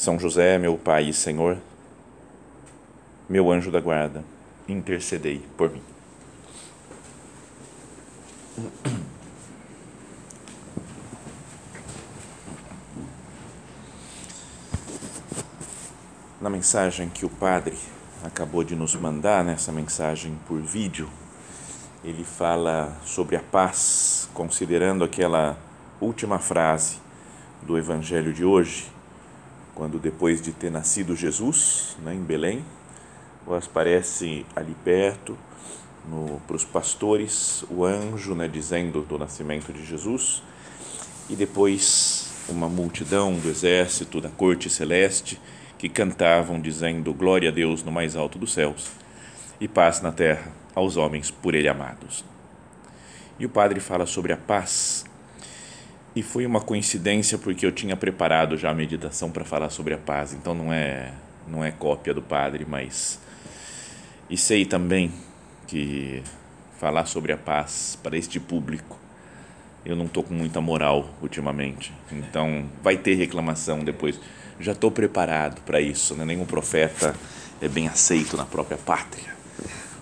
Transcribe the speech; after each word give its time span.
São 0.00 0.18
José, 0.18 0.56
meu 0.56 0.78
Pai 0.78 1.10
e 1.10 1.12
Senhor, 1.12 1.58
meu 3.28 3.52
anjo 3.52 3.70
da 3.70 3.82
guarda, 3.82 4.24
intercedei 4.66 5.42
por 5.58 5.68
mim. 5.68 5.82
Na 16.40 16.48
mensagem 16.48 17.10
que 17.10 17.26
o 17.26 17.28
Padre 17.28 17.76
acabou 18.24 18.64
de 18.64 18.74
nos 18.74 18.94
mandar, 18.94 19.44
nessa 19.44 19.70
mensagem 19.70 20.34
por 20.48 20.62
vídeo, 20.62 21.10
ele 22.02 22.24
fala 22.24 22.96
sobre 23.04 23.36
a 23.36 23.40
paz, 23.40 24.30
considerando 24.32 25.04
aquela 25.04 25.58
última 26.00 26.38
frase 26.38 26.96
do 27.60 27.76
Evangelho 27.76 28.32
de 28.32 28.46
hoje, 28.46 28.90
quando 29.80 29.98
depois 29.98 30.42
de 30.42 30.52
ter 30.52 30.70
nascido 30.70 31.16
Jesus 31.16 31.96
né, 32.02 32.12
em 32.12 32.20
Belém, 32.20 32.62
aparece 33.66 34.44
ali 34.54 34.76
perto 34.84 35.38
para 36.46 36.54
os 36.54 36.66
pastores 36.66 37.64
o 37.70 37.82
anjo 37.82 38.34
né, 38.34 38.46
dizendo 38.46 39.00
do 39.00 39.16
nascimento 39.16 39.72
de 39.72 39.82
Jesus 39.82 40.42
e 41.30 41.34
depois 41.34 42.30
uma 42.46 42.68
multidão 42.68 43.32
do 43.38 43.48
exército 43.48 44.20
da 44.20 44.28
corte 44.28 44.68
celeste 44.68 45.40
que 45.78 45.88
cantavam 45.88 46.60
dizendo 46.60 47.14
glória 47.14 47.48
a 47.48 47.52
Deus 47.52 47.82
no 47.82 47.90
mais 47.90 48.16
alto 48.16 48.38
dos 48.38 48.52
céus 48.52 48.90
e 49.58 49.66
paz 49.66 50.02
na 50.02 50.12
terra 50.12 50.52
aos 50.74 50.98
homens 50.98 51.30
por 51.30 51.54
ele 51.54 51.68
amados. 51.68 52.22
E 53.38 53.46
o 53.46 53.48
padre 53.48 53.80
fala 53.80 54.04
sobre 54.04 54.34
a 54.34 54.36
paz. 54.36 55.06
E 56.14 56.22
foi 56.22 56.44
uma 56.44 56.60
coincidência 56.60 57.38
porque 57.38 57.64
eu 57.64 57.72
tinha 57.72 57.96
preparado 57.96 58.56
já 58.56 58.70
a 58.70 58.74
meditação 58.74 59.30
para 59.30 59.44
falar 59.44 59.70
sobre 59.70 59.94
a 59.94 59.98
paz, 59.98 60.32
então 60.32 60.54
não 60.54 60.72
é 60.72 61.12
não 61.46 61.64
é 61.64 61.70
cópia 61.70 62.14
do 62.14 62.22
padre, 62.22 62.66
mas 62.68 63.18
e 64.28 64.36
sei 64.36 64.64
também 64.64 65.12
que 65.66 66.22
falar 66.78 67.06
sobre 67.06 67.32
a 67.32 67.36
paz 67.36 67.98
para 68.02 68.16
este 68.16 68.38
público 68.38 68.98
eu 69.84 69.96
não 69.96 70.04
estou 70.04 70.22
com 70.22 70.34
muita 70.34 70.60
moral 70.60 71.08
ultimamente. 71.22 71.92
Então 72.12 72.66
vai 72.82 72.96
ter 72.98 73.14
reclamação 73.14 73.82
depois. 73.82 74.20
Já 74.58 74.72
estou 74.72 74.90
preparado 74.90 75.62
para 75.62 75.80
isso, 75.80 76.14
né? 76.14 76.24
nenhum 76.24 76.44
profeta 76.44 77.14
é 77.62 77.68
bem 77.68 77.88
aceito 77.88 78.36
na 78.36 78.44
própria 78.44 78.76
pátria 78.76 79.40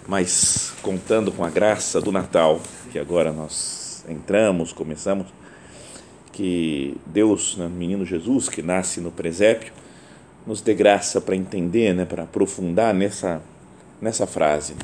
mas 0.09 0.73
contando 0.81 1.31
com 1.31 1.45
a 1.45 1.51
graça 1.51 2.01
do 2.01 2.11
Natal, 2.11 2.63
que 2.91 2.99
agora 2.99 3.31
nós 3.31 4.03
entramos, 4.09 4.73
começamos, 4.73 5.27
que 6.39 6.97
Deus, 7.05 7.57
né, 7.57 7.67
menino 7.67 8.05
Jesus, 8.05 8.49
que 8.49 8.63
nasce 8.63 9.01
no 9.01 9.11
presépio, 9.11 9.73
nos 10.47 10.61
dê 10.61 10.73
graça 10.73 11.21
para 11.21 11.35
entender, 11.35 11.93
né, 11.93 12.05
para 12.05 12.23
aprofundar 12.23 12.95
nessa, 12.95 13.43
nessa 14.01 14.25
frase. 14.25 14.77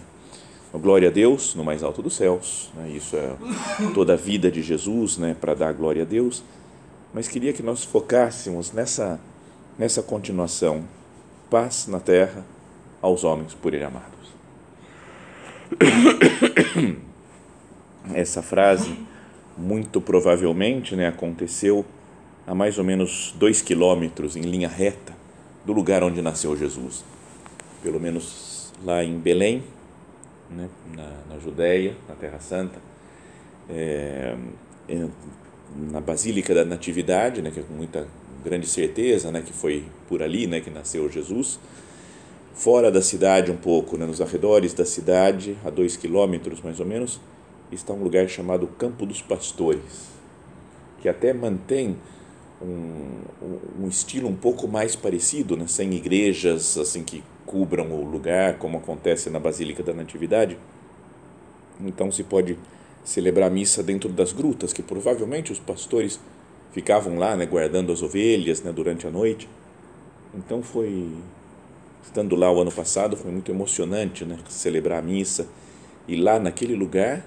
Glória 0.73 1.11
a 1.11 1.13
Deus 1.13 1.55
no 1.55 1.63
mais 1.63 1.85
alto 1.85 2.03
dos 2.03 2.17
céus, 2.17 2.73
né, 2.75 2.91
isso 2.91 3.15
é 3.15 3.37
toda 3.95 4.15
a 4.15 4.17
vida 4.17 4.51
de 4.51 4.63
Jesus, 4.63 5.17
né, 5.17 5.37
para 5.41 5.55
dar 5.55 5.73
glória 5.73 6.03
a 6.03 6.05
Deus, 6.05 6.43
mas 7.13 7.29
queria 7.29 7.53
que 7.53 7.63
nós 7.63 7.85
focássemos 7.85 8.73
nessa, 8.73 9.21
nessa 9.79 10.03
continuação: 10.03 10.83
paz 11.49 11.87
na 11.87 12.01
terra 12.01 12.45
aos 13.01 13.23
homens 13.23 13.55
por 13.55 13.73
Ele 13.73 13.85
amados. 13.85 14.11
Essa 18.13 18.43
frase, 18.43 18.99
muito 19.57 20.01
provavelmente, 20.01 20.97
né, 20.97 21.09
aconteceu 21.09 21.85
a 22.47 22.55
mais 22.55 22.79
ou 22.79 22.85
menos 22.85 23.35
dois 23.39 23.63
quilômetros 23.63 24.37
em 24.37 24.43
linha 24.43 24.69
reta 24.69 25.13
do 25.65 25.73
lugar 25.73 26.03
onde 26.03 26.21
nasceu 26.21 26.57
Jesus. 26.57 27.05
Pelo 27.83 28.01
menos 28.01 28.73
lá 28.85 29.03
em 29.03 29.19
Belém, 29.19 29.63
né, 30.51 30.69
na, 30.95 31.35
na 31.35 31.41
Judéia, 31.41 31.95
na 32.09 32.15
Terra 32.15 32.39
Santa, 32.41 32.79
é, 33.71 34.35
na 35.91 36.01
Basílica 36.01 36.55
da 36.55 36.65
Natividade, 36.65 37.41
né, 37.41 37.51
que 37.51 37.61
é 37.61 37.63
com 37.63 37.75
muita 37.75 38.07
grande 38.45 38.67
certeza 38.67 39.33
né, 39.33 39.43
que 39.45 39.53
foi 39.53 39.85
por 40.09 40.23
ali 40.23 40.47
né, 40.47 40.61
que 40.61 40.71
nasceu 40.71 41.11
Jesus 41.11 41.59
fora 42.55 42.91
da 42.91 43.03
cidade 43.03 43.51
um 43.51 43.57
pouco, 43.57 43.97
né, 43.97 44.07
nos 44.07 44.21
arredores 44.21 44.73
da 44.73 44.85
cidade, 44.85 45.57
a 45.65 45.71
dois 45.71 45.97
quilômetros 45.97 46.63
mais 46.63 46.79
ou 46.79 46.87
menos, 46.87 47.21
está 47.73 47.93
um 47.93 48.03
lugar 48.03 48.29
chamado 48.29 48.67
Campo 48.67 49.07
dos 49.07 49.21
Pastores, 49.21 50.09
que 51.01 51.09
até 51.09 51.33
mantém 51.33 51.97
um, 52.63 53.85
um 53.85 53.89
estilo 53.89 54.29
um 54.29 54.35
pouco 54.35 54.69
mais 54.69 54.95
parecido, 54.97 55.57
né, 55.57 55.67
sem 55.67 55.93
igrejas 55.95 56.79
assim 56.79 57.03
que 57.03 57.23
cubram 57.45 57.91
o 57.91 58.05
lugar, 58.05 58.59
como 58.59 58.79
acontece 58.79 59.29
na 59.31 59.39
Basílica 59.39 59.83
da 59.83 59.93
Natividade. 59.93 60.59
Então 61.81 62.11
se 62.11 62.23
pode 62.23 62.57
celebrar 63.05 63.51
missa 63.51 63.83
dentro 63.83 64.09
das 64.09 64.33
grutas, 64.33 64.73
que 64.73 64.83
provavelmente 64.83 65.53
os 65.53 65.59
pastores 65.59 66.19
ficavam 66.73 67.19
lá, 67.19 67.37
né, 67.37 67.45
guardando 67.47 67.93
as 67.93 68.03
ovelhas, 68.03 68.63
né, 68.63 68.73
durante 68.73 69.07
a 69.07 69.11
noite. 69.11 69.49
Então 70.35 70.63
foi 70.63 71.13
estando 72.03 72.37
lá 72.37 72.51
o 72.51 72.61
ano 72.61 72.73
passado, 72.73 73.17
foi 73.17 73.31
muito 73.31 73.51
emocionante, 73.51 74.25
né? 74.25 74.39
Celebrar 74.49 74.99
a 74.99 75.03
missa 75.03 75.49
e 76.07 76.17
lá 76.17 76.39
naquele 76.39 76.75
lugar 76.75 77.25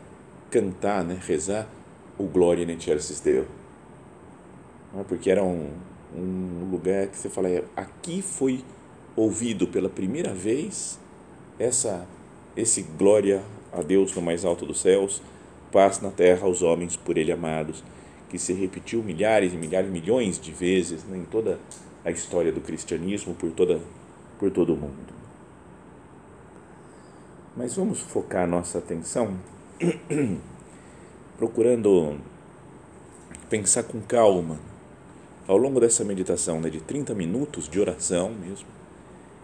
cantar, 0.49 1.03
né? 1.03 1.19
Rezar 1.25 1.67
o 2.17 2.23
Glória 2.23 2.63
in 2.63 2.71
Excelsis 2.75 3.19
Deo. 3.19 3.47
Porque 5.07 5.29
era 5.29 5.43
um, 5.43 5.69
um 6.15 6.69
lugar 6.71 7.07
que 7.07 7.17
você 7.17 7.29
fala, 7.29 7.49
é, 7.49 7.63
aqui 7.75 8.21
foi 8.21 8.63
ouvido 9.15 9.67
pela 9.67 9.89
primeira 9.89 10.33
vez 10.33 10.99
essa 11.59 12.07
esse 12.55 12.81
glória 12.81 13.43
a 13.71 13.83
Deus 13.83 14.15
no 14.15 14.21
mais 14.21 14.43
alto 14.43 14.65
dos 14.65 14.81
céus, 14.81 15.21
paz 15.71 16.01
na 16.01 16.09
terra 16.09 16.47
aos 16.47 16.63
homens 16.63 16.95
por 16.95 17.15
ele 17.15 17.31
amados, 17.31 17.83
que 18.29 18.39
se 18.39 18.51
repetiu 18.51 19.03
milhares 19.03 19.53
e 19.53 19.57
milhares, 19.57 19.91
milhões 19.91 20.39
de 20.39 20.51
vezes 20.51 21.03
né, 21.03 21.17
em 21.17 21.25
toda 21.25 21.59
a 22.03 22.09
história 22.09 22.51
do 22.51 22.59
cristianismo, 22.59 23.35
por 23.35 23.51
toda 23.51 23.79
por 24.39 24.49
todo 24.49 24.73
o 24.73 24.77
mundo. 24.77 25.13
Mas 27.55 27.75
vamos 27.75 27.99
focar 27.99 28.47
nossa 28.47 28.79
atenção 28.79 29.37
procurando 31.37 32.17
pensar 33.49 33.83
com 33.83 34.01
calma 34.01 34.59
ao 35.47 35.57
longo 35.57 35.79
dessa 35.79 36.03
meditação 36.03 36.59
né, 36.59 36.69
de 36.69 36.81
30 36.81 37.13
minutos 37.13 37.69
de 37.69 37.79
oração 37.79 38.31
mesmo, 38.31 38.67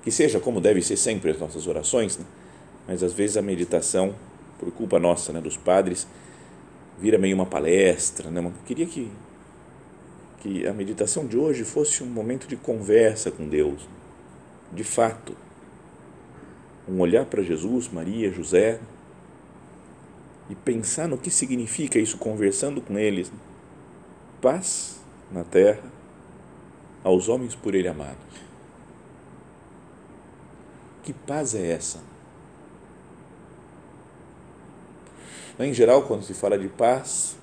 que 0.03 0.11
seja 0.11 0.39
como 0.39 0.59
deve 0.59 0.81
ser 0.81 0.97
sempre 0.97 1.31
as 1.31 1.39
nossas 1.39 1.67
orações, 1.67 2.17
né? 2.17 2.25
mas 2.87 3.01
às 3.03 3.13
vezes 3.13 3.37
a 3.37 3.41
meditação, 3.41 4.13
por 4.59 4.69
culpa 4.71 4.99
nossa, 4.99 5.31
né, 5.31 5.39
dos 5.39 5.55
padres, 5.55 6.07
vira 6.99 7.17
meio 7.17 7.35
uma 7.35 7.45
palestra. 7.45 8.29
Né? 8.29 8.43
Eu 8.43 8.51
queria 8.65 8.85
que, 8.85 9.09
que 10.39 10.67
a 10.67 10.73
meditação 10.73 11.25
de 11.25 11.37
hoje 11.37 11.63
fosse 11.63 12.03
um 12.03 12.07
momento 12.07 12.47
de 12.47 12.57
conversa 12.57 13.31
com 13.31 13.47
Deus 13.47 13.87
de 14.73 14.83
fato, 14.83 15.35
um 16.89 16.99
olhar 16.99 17.25
para 17.25 17.43
Jesus, 17.43 17.87
Maria, 17.87 18.31
José 18.31 18.79
e 20.49 20.55
pensar 20.55 21.07
no 21.07 21.17
que 21.17 21.29
significa 21.29 21.97
isso, 21.99 22.17
conversando 22.17 22.81
com 22.81 22.97
eles. 22.97 23.31
Paz 24.41 24.99
na 25.31 25.43
terra 25.43 25.83
aos 27.03 27.27
homens 27.27 27.55
por 27.55 27.75
ele 27.75 27.87
amados. 27.87 28.17
Que 31.03 31.13
paz 31.13 31.53
é 31.53 31.71
essa? 31.71 31.99
Em 35.59 35.73
geral, 35.73 36.03
quando 36.03 36.23
se 36.23 36.33
fala 36.33 36.57
de 36.57 36.67
paz, 36.67 37.37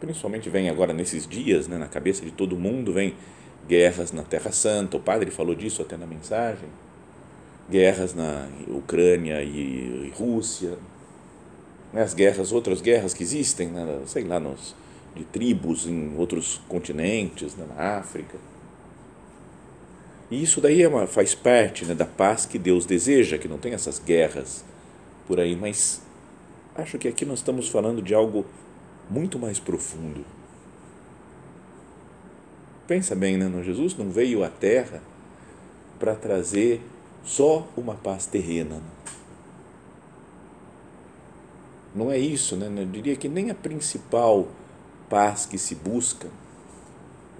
principalmente 0.00 0.50
vem 0.50 0.68
agora 0.68 0.92
nesses 0.92 1.26
dias, 1.26 1.68
né, 1.68 1.78
na 1.78 1.86
cabeça 1.86 2.24
de 2.24 2.30
todo 2.30 2.56
mundo, 2.56 2.92
vem 2.92 3.14
guerras 3.68 4.12
na 4.12 4.22
Terra 4.22 4.50
Santa, 4.50 4.96
o 4.96 5.00
padre 5.00 5.30
falou 5.30 5.54
disso 5.54 5.80
até 5.80 5.96
na 5.96 6.06
mensagem, 6.06 6.68
guerras 7.70 8.14
na 8.14 8.48
Ucrânia 8.68 9.42
e, 9.42 10.12
Rússia, 10.16 10.76
né, 11.94 12.02
as 12.02 12.12
guerras, 12.12 12.50
outras 12.50 12.82
guerras 12.82 13.14
que 13.14 13.22
existem, 13.22 13.68
né, 13.68 14.00
sei 14.06 14.24
lá, 14.24 14.40
nos, 14.40 14.74
de 15.14 15.22
tribos 15.24 15.86
em 15.86 16.16
outros 16.18 16.60
continentes, 16.68 17.54
né, 17.54 17.64
na 17.74 17.98
África. 17.98 18.36
E 20.28 20.42
isso 20.42 20.60
daí 20.60 20.82
é 20.82 20.88
uma, 20.88 21.06
faz 21.06 21.36
parte 21.36 21.84
né, 21.84 21.94
da 21.94 22.04
paz 22.04 22.44
que 22.44 22.58
Deus 22.58 22.84
deseja, 22.84 23.38
que 23.38 23.46
não 23.46 23.58
tem 23.58 23.72
essas 23.72 24.00
guerras 24.00 24.64
por 25.28 25.38
aí, 25.38 25.54
mas 25.54 26.02
acho 26.74 26.98
que 26.98 27.06
aqui 27.06 27.24
nós 27.24 27.38
estamos 27.38 27.68
falando 27.68 28.02
de 28.02 28.12
algo 28.12 28.44
muito 29.08 29.38
mais 29.38 29.60
profundo. 29.60 30.24
Pensa 32.88 33.14
bem, 33.14 33.36
né? 33.38 33.62
Jesus 33.62 33.96
não 33.96 34.10
veio 34.10 34.42
à 34.42 34.48
Terra 34.48 35.00
para 35.98 36.14
trazer 36.14 36.82
só 37.24 37.66
uma 37.76 37.94
paz 37.94 38.26
terrena. 38.26 38.82
Não 41.94 42.10
é 42.10 42.18
isso, 42.18 42.56
né? 42.56 42.70
Eu 42.76 42.86
diria 42.86 43.14
que 43.14 43.28
nem 43.28 43.50
a 43.50 43.54
principal 43.54 44.48
paz 45.08 45.46
que 45.46 45.56
se 45.56 45.74
busca, 45.74 46.28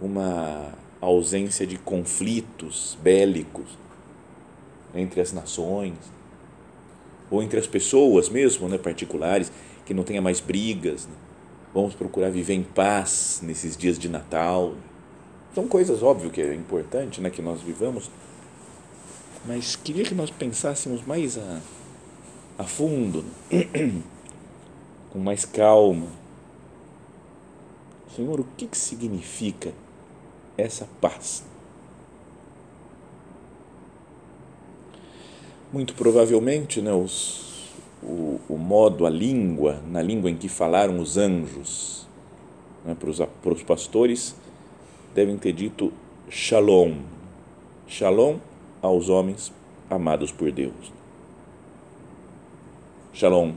uma 0.00 0.72
ausência 1.00 1.66
de 1.66 1.76
conflitos 1.78 2.96
bélicos 3.02 3.78
entre 4.94 5.20
as 5.20 5.32
nações 5.32 5.94
ou 7.30 7.42
entre 7.42 7.58
as 7.58 7.66
pessoas 7.66 8.28
mesmo, 8.28 8.68
né, 8.68 8.78
particulares, 8.78 9.50
que 9.84 9.94
não 9.94 10.04
tenha 10.04 10.22
mais 10.22 10.40
brigas. 10.40 11.06
Né? 11.06 11.14
Vamos 11.72 11.94
procurar 11.94 12.30
viver 12.30 12.54
em 12.54 12.62
paz 12.62 13.40
nesses 13.42 13.76
dias 13.76 13.98
de 13.98 14.08
Natal. 14.08 14.74
São 15.54 15.66
coisas 15.66 16.02
óbvio 16.02 16.30
que 16.30 16.40
é 16.40 16.54
importante, 16.54 17.20
né, 17.20 17.30
que 17.30 17.42
nós 17.42 17.60
vivamos, 17.60 18.10
mas 19.46 19.76
queria 19.76 20.04
que 20.04 20.14
nós 20.14 20.30
pensássemos 20.30 21.04
mais 21.04 21.36
a, 21.38 21.60
a 22.58 22.64
fundo, 22.64 23.24
com 25.14 25.20
mais 25.20 25.44
calma. 25.44 26.08
Senhor, 28.16 28.40
o 28.40 28.46
que, 28.56 28.66
que 28.66 28.76
significa 28.76 29.72
essa 30.58 30.88
paz. 31.00 31.44
Muito 35.72 35.94
provavelmente, 35.94 36.82
né, 36.82 36.92
os, 36.92 37.70
o, 38.02 38.40
o 38.48 38.58
modo, 38.58 39.06
a 39.06 39.10
língua, 39.10 39.80
na 39.88 40.02
língua 40.02 40.28
em 40.30 40.36
que 40.36 40.48
falaram 40.48 40.98
os 40.98 41.16
anjos 41.16 42.08
né, 42.84 42.96
para, 42.98 43.08
os, 43.08 43.18
para 43.18 43.52
os 43.52 43.62
pastores, 43.62 44.34
devem 45.14 45.38
ter 45.38 45.52
dito 45.52 45.92
Shalom. 46.28 46.96
Shalom 47.86 48.38
aos 48.82 49.08
homens 49.08 49.52
amados 49.88 50.32
por 50.32 50.50
Deus. 50.50 50.92
Shalom 53.12 53.52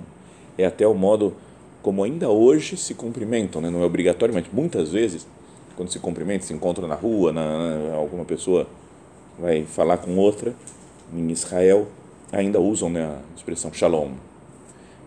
é 0.56 0.65
até 0.65 0.88
o 0.88 0.94
modo 0.94 1.36
como 1.81 2.03
ainda 2.03 2.29
hoje 2.29 2.75
se 2.77 2.94
cumprimentam, 2.94 3.62
né? 3.62 3.69
não 3.69 3.81
é 3.81 3.85
obrigatório, 3.85 4.33
mas 4.33 4.45
muitas 4.51 4.91
vezes 4.91 5.27
quando 5.77 5.91
se 5.91 6.00
cumprimenta, 6.00 6.44
se 6.44 6.53
encontra 6.53 6.88
na 6.88 6.95
rua, 6.95 7.31
na, 7.31 7.94
alguma 7.95 8.25
pessoa 8.25 8.68
vai 9.38 9.63
falar 9.63 9.97
com 9.97 10.18
outra, 10.18 10.56
em 11.13 11.29
Israel 11.29 11.88
ainda 12.31 12.59
usam 12.59 12.89
né, 12.89 13.06
a 13.06 13.19
expressão 13.35 13.71
shalom. 13.71 14.13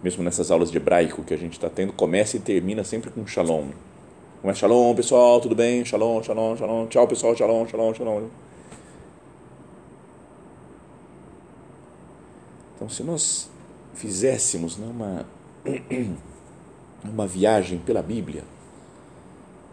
Mesmo 0.02 0.22
nessas 0.22 0.50
aulas 0.50 0.70
de 0.70 0.76
hebraico 0.76 1.24
que 1.24 1.34
a 1.34 1.36
gente 1.36 1.54
está 1.54 1.68
tendo, 1.68 1.92
começa 1.92 2.36
e 2.36 2.40
termina 2.40 2.84
sempre 2.84 3.10
com 3.10 3.26
shalom. 3.26 3.66
Não 4.42 4.50
é 4.50 4.54
shalom, 4.54 4.94
pessoal, 4.94 5.40
tudo 5.40 5.54
bem? 5.54 5.84
Shalom, 5.84 6.22
shalom, 6.22 6.56
shalom. 6.56 6.86
Tchau, 6.86 7.06
pessoal, 7.06 7.36
shalom, 7.36 7.66
shalom, 7.66 7.92
shalom. 7.92 8.22
Então, 12.76 12.88
se 12.88 13.02
nós 13.02 13.50
fizéssemos 13.92 14.78
né, 14.78 14.86
uma, 14.88 15.26
uma 17.04 17.26
viagem 17.26 17.78
pela 17.78 18.02
Bíblia, 18.02 18.44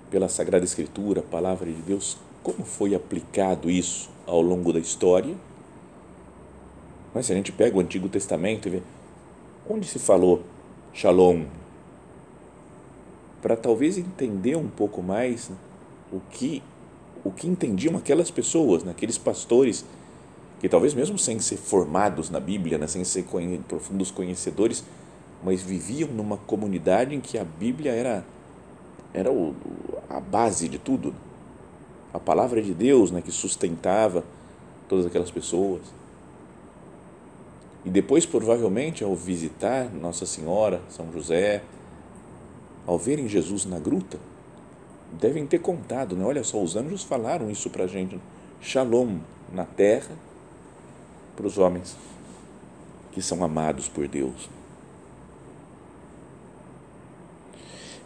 pela 0.10 0.30
Sagrada 0.30 0.64
Escritura, 0.64 1.22
palavra 1.22 1.72
de 1.72 1.82
Deus, 1.82 2.18
como 2.42 2.64
foi 2.64 2.96
aplicado 2.96 3.70
isso 3.70 4.10
ao 4.26 4.42
longo 4.42 4.72
da 4.72 4.80
história. 4.80 5.36
Mas 7.14 7.26
se 7.26 7.34
a 7.34 7.36
gente 7.36 7.52
pega 7.52 7.78
o 7.78 7.80
Antigo 7.80 8.08
Testamento 8.08 8.68
e 8.68 8.72
vê 8.72 8.82
onde 9.70 9.88
se 9.88 10.00
falou 10.00 10.44
Shalom, 10.94 11.46
para 13.42 13.56
talvez 13.56 13.98
entender 13.98 14.56
um 14.56 14.68
pouco 14.68 15.02
mais 15.02 15.52
o 16.12 16.20
que 16.32 16.64
o 17.24 17.32
que 17.32 17.48
entendiam 17.48 17.98
aquelas 17.98 18.32
pessoas, 18.32 18.84
né, 18.84 18.92
aqueles 18.92 19.18
pastores 19.18 19.84
que 20.62 20.70
talvez 20.70 20.94
mesmo 20.94 21.18
sem 21.18 21.40
ser 21.40 21.58
formados 21.58 22.30
na 22.30 22.40
Bíblia, 22.40 22.78
né, 22.78 22.88
sem 22.88 23.04
ser 23.04 23.26
profundos 23.68 24.12
conhecedores, 24.12 24.84
mas 25.44 25.62
viviam 25.62 26.10
numa 26.10 26.38
comunidade 26.38 27.16
em 27.16 27.22
que 27.22 27.38
a 27.38 27.44
Bíblia 27.44 27.92
era 27.92 28.26
era 29.14 29.32
o, 29.32 29.56
a 30.10 30.20
base 30.20 30.68
de 30.68 30.78
tudo. 30.78 31.14
A 32.14 32.20
palavra 32.20 32.62
de 32.62 32.74
Deus 32.74 33.12
né, 33.12 33.22
que 33.22 33.32
sustentava 33.32 34.24
todas 34.88 35.06
aquelas 35.06 35.32
pessoas. 35.32 35.82
E 37.86 37.90
depois, 37.90 38.26
provavelmente, 38.26 39.04
ao 39.04 39.16
visitar 39.16 39.90
Nossa 39.94 40.26
Senhora, 40.26 40.82
São 40.90 41.12
José, 41.12 41.64
ao 42.86 42.98
verem 42.98 43.28
Jesus 43.28 43.66
na 43.66 43.80
gruta, 43.80 44.20
devem 45.20 45.46
ter 45.46 45.60
contado, 45.60 46.16
né? 46.16 46.26
olha 46.26 46.44
só, 46.44 46.62
os 46.62 46.76
anjos 46.76 47.04
falaram 47.04 47.50
isso 47.50 47.70
para 47.70 47.86
a 47.86 47.88
gente. 47.88 48.20
Shalom 48.62 49.20
na 49.54 49.66
terra 49.66 50.16
para 51.36 51.48
os 51.48 51.58
homens 51.58 51.96
que 53.12 53.22
são 53.22 53.44
amados 53.44 53.88
por 53.88 54.08
Deus. 54.08 54.50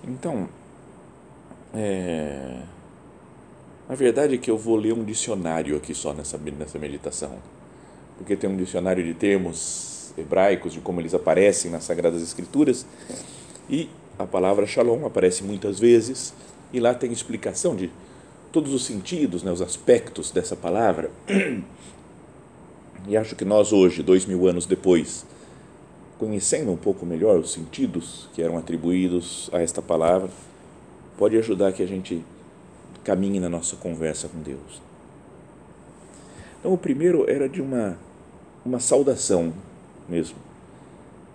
Então, 0.07 0.48
é... 1.74 2.62
A 3.89 3.95
verdade 3.95 4.36
é 4.36 4.38
que 4.38 4.50
eu 4.50 4.57
vou 4.57 4.77
ler 4.77 4.94
um 4.94 5.03
dicionário 5.03 5.75
aqui 5.75 5.94
só 5.94 6.13
nessa, 6.13 6.38
nessa 6.38 6.80
meditação, 6.80 7.33
porque 8.18 8.38
tem 8.38 8.50
um 8.50 8.56
dicionário 8.56 9.03
de 9.03 9.13
termos 9.13 10.13
hebraicos, 10.18 10.71
de 10.71 10.80
como 10.80 11.01
eles 11.01 11.13
aparecem 11.13 11.69
nas 11.69 11.83
Sagradas 11.83 12.21
Escrituras, 12.21 12.86
e 13.69 13.89
a 14.18 14.25
palavra 14.25 14.65
shalom 14.65 15.06
aparece 15.06 15.44
muitas 15.44 15.77
vezes, 15.77 16.33
e 16.71 16.80
lá 16.80 16.94
tem 16.94 17.12
explicação 17.12 17.75
de 17.75 17.92
todos 18.51 18.74
os 18.74 18.86
sentidos, 18.86 19.44
né, 19.44 19.51
os 19.51 19.62
aspectos 19.62 20.31
dessa 20.31 20.56
palavra. 20.56 21.12
E 23.07 23.18
acho 23.18 23.36
que 23.36 23.44
nós 23.44 23.74
hoje, 23.74 24.04
dois 24.04 24.27
mil 24.27 24.47
anos 24.47 24.68
depois, 24.68 25.25
conhecendo 26.21 26.71
um 26.71 26.77
pouco 26.77 27.03
melhor 27.03 27.39
os 27.39 27.51
sentidos 27.51 28.29
que 28.31 28.44
eram 28.44 28.56
atribuídos 28.56 29.50
a 29.51 29.59
esta 29.59 29.81
palavra, 29.81 30.29
pode 31.18 31.35
ajudar 31.35 31.73
que 31.73 31.81
a 31.81 31.88
gente 31.88 32.23
caminhe 33.03 33.39
na 33.39 33.50
nossa 33.50 33.75
conversa 33.75 34.29
com 34.29 34.39
Deus. 34.39 34.83
Então, 36.59 36.71
o 36.71 36.77
primeiro 36.77 37.28
era 37.28 37.49
de 37.49 37.59
uma, 37.59 37.97
uma 38.63 38.80
saudação 38.80 39.51
mesmo. 40.07 40.37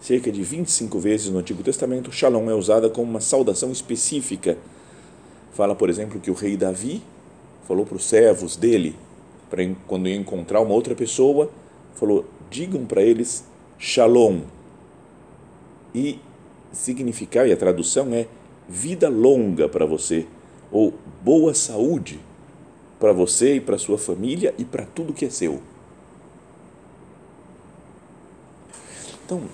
Cerca 0.00 0.30
de 0.30 0.44
25 0.44 1.00
vezes 1.00 1.30
no 1.30 1.40
Antigo 1.40 1.64
Testamento, 1.64 2.12
Shalom 2.12 2.48
é 2.48 2.54
usada 2.54 2.88
como 2.88 3.10
uma 3.10 3.20
saudação 3.20 3.72
específica. 3.72 4.56
Fala, 5.52 5.74
por 5.74 5.90
exemplo, 5.90 6.20
que 6.20 6.30
o 6.30 6.34
rei 6.34 6.56
Davi 6.56 7.02
falou 7.66 7.84
para 7.84 7.96
os 7.96 8.04
servos 8.04 8.54
dele, 8.54 8.94
para 9.50 9.68
quando 9.88 10.06
ia 10.06 10.14
encontrar 10.14 10.60
uma 10.60 10.74
outra 10.74 10.94
pessoa, 10.94 11.50
falou: 11.96 12.24
digam 12.48 12.86
para 12.86 13.02
eles 13.02 13.42
Shalom. 13.80 14.42
E 15.96 16.20
significar, 16.72 17.48
e 17.48 17.52
a 17.52 17.56
tradução 17.56 18.12
é 18.12 18.28
vida 18.68 19.08
longa 19.08 19.66
para 19.66 19.86
você, 19.86 20.26
ou 20.70 20.92
boa 21.24 21.54
saúde 21.54 22.20
para 23.00 23.14
você 23.14 23.56
e 23.56 23.60
para 23.62 23.78
sua 23.78 23.96
família 23.96 24.54
e 24.58 24.64
para 24.64 24.84
tudo 24.84 25.14
que 25.14 25.24
é 25.24 25.30
seu. 25.30 25.62
Então, 29.24 29.44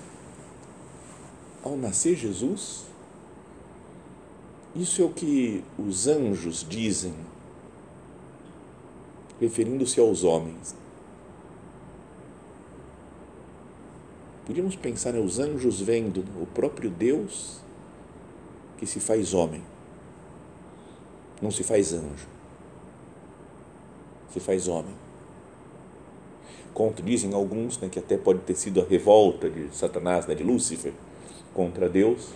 ao 1.63 1.77
nascer 1.77 2.17
Jesus, 2.17 2.85
isso 4.75 5.01
é 5.01 5.05
o 5.05 5.09
que 5.09 5.63
os 5.79 6.07
anjos 6.07 6.65
dizem, 6.67 7.13
referindo-se 9.39 9.97
aos 9.97 10.25
homens. 10.25 10.75
Podíamos 14.45 14.75
pensar, 14.75 15.15
os 15.15 15.39
anjos 15.39 15.79
vendo 15.79 16.23
o 16.41 16.45
próprio 16.45 16.89
Deus 16.89 17.59
que 18.77 18.85
se 18.85 18.99
faz 18.99 19.33
homem, 19.33 19.63
não 21.41 21.49
se 21.49 21.63
faz 21.63 21.93
anjo, 21.93 22.27
se 24.33 24.41
faz 24.41 24.67
homem. 24.67 24.93
Conto, 26.73 27.01
dizem 27.01 27.33
alguns 27.33 27.79
né, 27.79 27.87
que 27.87 27.99
até 27.99 28.17
pode 28.17 28.39
ter 28.39 28.55
sido 28.55 28.81
a 28.81 28.83
revolta 28.83 29.49
de 29.49 29.73
Satanás, 29.73 30.27
né, 30.27 30.35
de 30.35 30.43
Lúcifer, 30.43 30.91
contra 31.53 31.87
Deus, 31.87 32.29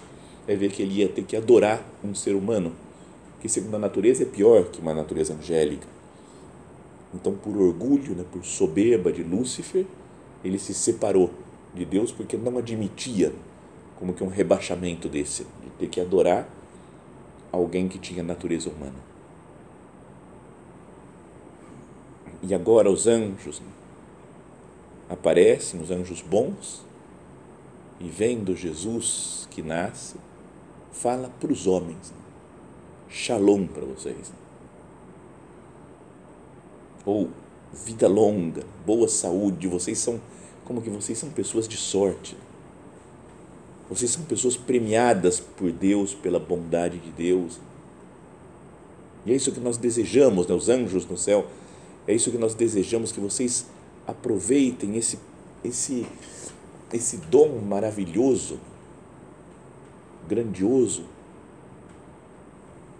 é 0.47 0.55
ver 0.55 0.71
que 0.71 0.83
ele 0.83 0.99
ia 0.99 1.09
ter 1.09 1.23
que 1.23 1.35
adorar 1.35 1.83
um 2.01 2.15
ser 2.15 2.35
humano, 2.35 2.71
que 3.41 3.49
segundo 3.49 3.75
a 3.75 3.79
natureza 3.79 4.23
é 4.23 4.25
pior 4.25 4.65
que 4.65 4.79
uma 4.79 4.93
natureza 4.93 5.33
angélica. 5.33 5.87
Então, 7.13 7.33
por 7.33 7.57
orgulho, 7.57 8.15
né, 8.15 8.23
por 8.31 8.45
soberba 8.45 9.11
de 9.11 9.23
Lúcifer, 9.23 9.85
ele 10.43 10.59
se 10.59 10.73
separou 10.73 11.31
de 11.77 11.85
Deus 11.85 12.11
porque 12.11 12.35
não 12.35 12.57
admitia 12.57 13.33
como 13.97 14.13
que 14.13 14.23
um 14.23 14.27
rebaixamento 14.27 15.07
desse, 15.07 15.43
de 15.43 15.69
ter 15.79 15.87
que 15.87 16.01
adorar 16.01 16.47
alguém 17.51 17.87
que 17.87 17.97
tinha 17.97 18.21
natureza 18.21 18.69
humana. 18.69 19.07
E 22.43 22.53
agora 22.53 22.89
os 22.89 23.07
anjos 23.07 23.61
aparecem, 25.09 25.81
os 25.81 25.89
anjos 25.89 26.21
bons, 26.21 26.85
e 27.99 28.07
vendo 28.07 28.55
Jesus 28.55 29.47
que 29.49 29.61
nasce, 29.61 30.17
fala 30.91 31.31
para 31.39 31.51
os 31.51 31.65
homens: 31.65 32.13
Shalom 33.09 33.65
para 33.65 33.85
vocês. 33.85 34.31
Ou 37.05 37.29
vida 37.73 38.07
longa, 38.07 38.63
boa 38.85 39.07
saúde, 39.07 39.67
vocês 39.67 39.97
são 39.97 40.19
como 40.67 40.81
que 40.81 40.89
vocês 40.89 41.17
são 41.17 41.29
pessoas 41.29 41.65
de 41.65 41.77
sorte. 41.77 42.35
Vocês 43.89 44.11
são 44.11 44.25
pessoas 44.25 44.57
premiadas 44.57 45.39
por 45.39 45.71
Deus, 45.71 46.13
pela 46.13 46.39
bondade 46.39 46.99
de 46.99 47.09
Deus. 47.09 47.57
E 49.25 49.31
é 49.31 49.35
isso 49.35 49.53
que 49.53 49.61
nós 49.61 49.77
desejamos, 49.77 50.45
né? 50.45 50.53
os 50.53 50.67
anjos 50.67 51.05
no 51.05 51.17
céu, 51.17 51.47
é 52.05 52.13
isso 52.13 52.29
que 52.29 52.37
nós 52.37 52.53
desejamos, 52.53 53.13
que 53.13 53.19
vocês 53.21 53.65
aproveitem 54.05 54.97
esse, 54.97 55.17
esse, 55.63 56.05
esse 56.91 57.15
dom 57.15 57.59
maravilhoso, 57.59 58.59
grandioso, 60.27 61.05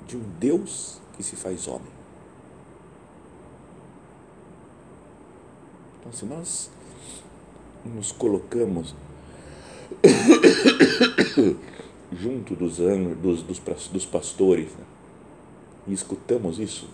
de 0.08 0.16
um 0.16 0.24
Deus 0.40 1.02
que 1.18 1.24
se 1.24 1.36
faz 1.36 1.68
homem. 1.68 1.92
Então, 6.00 6.14
se 6.14 6.26
nós 6.26 6.70
nos 7.88 8.12
colocamos 8.12 8.94
junto 12.12 12.56
dos, 12.56 12.78
dos, 12.78 13.44
dos, 13.44 13.60
dos 13.88 14.06
pastores 14.06 14.70
né? 14.72 14.86
e 15.88 15.94
escutamos 15.94 16.60
isso, 16.60 16.88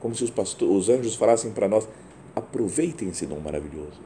como 0.00 0.14
se 0.14 0.24
os, 0.24 0.30
pastores, 0.30 0.74
os 0.74 0.88
anjos 0.88 1.14
falassem 1.14 1.50
para 1.50 1.68
nós: 1.68 1.88
aproveitem 2.36 3.08
esse 3.08 3.26
dom 3.26 3.40
maravilhoso. 3.40 4.00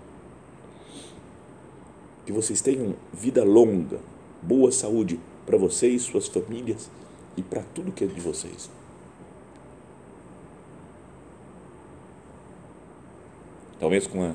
Que 2.25 2.32
vocês 2.32 2.60
tenham 2.60 2.94
vida 3.12 3.42
longa, 3.42 3.98
boa 4.42 4.70
saúde 4.70 5.18
para 5.44 5.56
vocês, 5.56 6.02
suas 6.02 6.28
famílias 6.28 6.90
e 7.37 7.42
para 7.42 7.62
tudo 7.75 7.90
que 7.90 8.04
é 8.04 8.06
de 8.06 8.20
vocês. 8.20 8.70
Talvez 13.80 14.06
com 14.06 14.22
a 14.22 14.34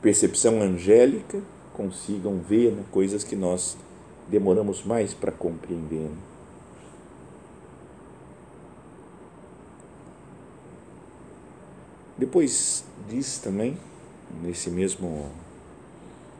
percepção 0.00 0.60
angélica 0.62 1.40
consigam 1.74 2.38
ver 2.38 2.72
né, 2.72 2.82
coisas 2.90 3.24
que 3.24 3.36
nós 3.36 3.76
demoramos 4.28 4.84
mais 4.84 5.12
para 5.12 5.32
compreender. 5.32 6.08
Né? 6.08 6.16
Depois 12.16 12.84
diz 13.08 13.38
também, 13.38 13.78
nesse 14.42 14.70
mesmo 14.70 15.30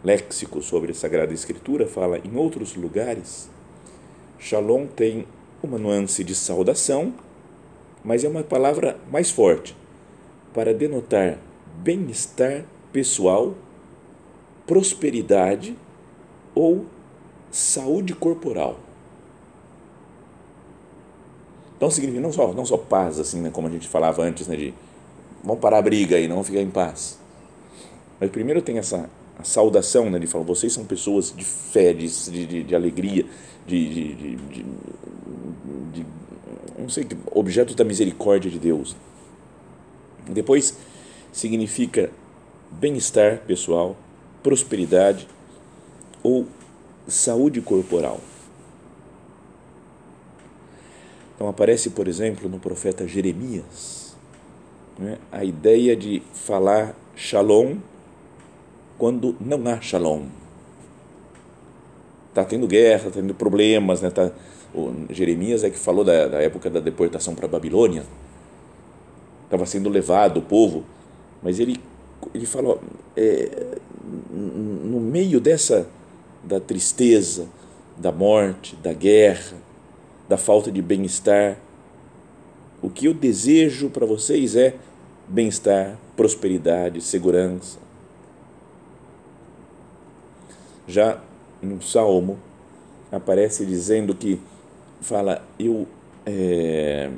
léxico 0.05 0.63
sobre 0.63 0.93
a 0.93 0.95
Sagrada 0.95 1.33
Escritura, 1.33 1.87
fala 1.87 2.19
em 2.19 2.37
outros 2.37 2.75
lugares, 2.77 3.49
Shalom 4.39 4.87
tem 4.87 5.27
uma 5.63 5.79
nuance 5.79 6.23
de 6.25 6.35
saudação, 6.35 7.15
mas 8.05 8.25
é 8.25 8.29
uma 8.29 8.43
palavra 8.43 8.99
mais 9.11 9.31
forte 9.31 9.77
para 10.55 10.73
denotar 10.73 11.39
bem-estar 11.83 12.65
pessoal, 12.93 13.55
prosperidade 14.67 15.77
ou 16.55 16.87
saúde 17.51 18.15
corporal. 18.15 18.79
Então 21.77 21.91
significa 21.91 22.21
não 22.21 22.33
só, 22.33 22.53
não 22.53 22.67
só 22.67 22.77
paz, 22.77 23.19
assim, 23.19 23.41
né, 23.41 23.51
como 23.51 23.67
a 23.67 23.71
gente 23.71 23.89
falava 23.89 24.23
antes, 24.23 24.47
né, 24.47 24.55
de 24.55 24.75
vamos 25.43 25.61
parar 25.61 25.79
a 25.79 25.83
briga 25.83 26.19
e 26.19 26.29
não 26.29 26.45
ficar 26.45 26.61
em 26.61 26.71
paz. 26.71 27.19
Mas 28.21 28.31
primeiro 28.31 28.61
tem 28.61 28.79
essa 28.79 29.09
a 29.39 29.45
saudação, 29.45 30.11
né, 30.11 30.19
ele 30.19 30.27
fala, 30.27 30.45
vocês 30.45 30.73
são 30.73 30.85
pessoas 30.85 31.35
de 31.35 31.45
fé, 31.45 31.95
de, 31.95 32.07
de, 32.47 32.63
de 32.63 32.75
alegria, 32.75 33.25
de, 33.67 33.89
de, 33.89 34.15
de, 34.15 34.37
de, 35.93 36.07
não 36.79 36.91
sei, 36.91 37.07
objetos 37.33 37.75
da 37.75 37.83
misericórdia 37.83 38.51
de 38.51 38.59
Deus. 38.59 38.95
Depois 40.29 40.77
significa 41.33 42.11
bem-estar 42.71 43.39
pessoal, 43.47 43.97
prosperidade 44.43 45.27
ou 46.23 46.47
saúde 47.07 47.61
corporal. 47.61 48.21
Então 51.35 51.49
aparece, 51.49 51.91
por 51.91 52.07
exemplo, 52.07 52.49
no 52.49 52.59
profeta 52.59 53.09
Jeremias, 53.09 54.15
né, 54.99 55.19
a 55.33 55.43
ideia 55.43 55.97
de 55.97 56.23
falar 56.35 56.95
shalom 57.17 57.77
quando 58.99 59.35
não 59.41 59.67
há 59.67 59.81
shalom. 59.81 60.27
Está 62.29 62.45
tendo 62.45 62.67
guerra, 62.67 63.09
está 63.09 63.21
tendo 63.21 63.35
problemas. 63.35 64.03
Né, 64.03 64.11
tá, 64.11 64.31
Jeremias 65.09 65.65
é 65.65 65.71
que 65.71 65.79
falou 65.79 66.05
da, 66.05 66.29
da 66.29 66.43
época 66.43 66.69
da 66.69 66.79
deportação 66.79 67.35
para 67.35 67.47
a 67.47 67.49
Babilônia. 67.49 68.05
Estava 69.45 69.65
sendo 69.67 69.89
levado 69.89 70.37
o 70.39 70.43
povo, 70.43 70.85
mas 71.43 71.59
ele 71.59 71.81
ele 72.35 72.47
fala, 72.47 72.79
é, 73.17 73.77
no 74.31 75.01
meio 75.01 75.41
dessa, 75.41 75.87
da 76.43 76.61
tristeza, 76.61 77.47
da 77.97 78.13
morte, 78.13 78.77
da 78.77 78.93
guerra, 78.93 79.57
da 80.29 80.37
falta 80.37 80.71
de 80.71 80.81
bem-estar, 80.81 81.59
o 82.81 82.89
que 82.89 83.07
eu 83.07 83.15
desejo 83.15 83.91
para 83.91 84.07
vocês 84.07 84.57
é 84.57 84.75
bem-estar, 85.29 85.99
prosperidade, 86.17 87.01
segurança. 87.01 87.79
Já 90.87 91.21
no 91.61 91.83
Salmo 91.83 92.39
aparece 93.13 93.67
dizendo 93.67 94.15
que 94.15 94.41
fala 95.01 95.45
eu 95.59 95.87
é, 96.25 97.11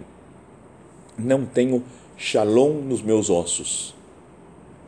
não 1.16 1.44
tenho 1.44 1.82
shalom 2.16 2.80
nos 2.82 3.02
meus 3.02 3.30
ossos 3.30 3.94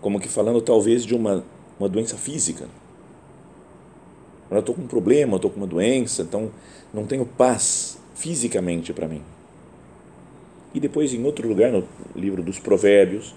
como 0.05 0.21
que 0.21 0.29
falando 0.29 0.61
talvez 0.61 1.03
de 1.03 1.15
uma, 1.15 1.43
uma 1.81 1.89
doença 1.89 2.15
física. 2.19 2.67
Eu 4.51 4.59
estou 4.59 4.75
com 4.75 4.83
um 4.83 4.87
problema, 4.87 5.37
estou 5.37 5.51
com 5.51 5.57
uma 5.57 5.67
doença, 5.67 6.21
então 6.21 6.51
não 6.93 7.07
tenho 7.07 7.25
paz 7.25 7.99
fisicamente 8.15 8.93
para 8.93 9.09
mim. 9.09 9.23
E 10.75 10.79
depois, 10.79 11.15
em 11.15 11.25
outro 11.25 11.49
lugar, 11.49 11.73
no 11.73 11.89
livro 12.15 12.43
dos 12.43 12.59
Provérbios, 12.59 13.35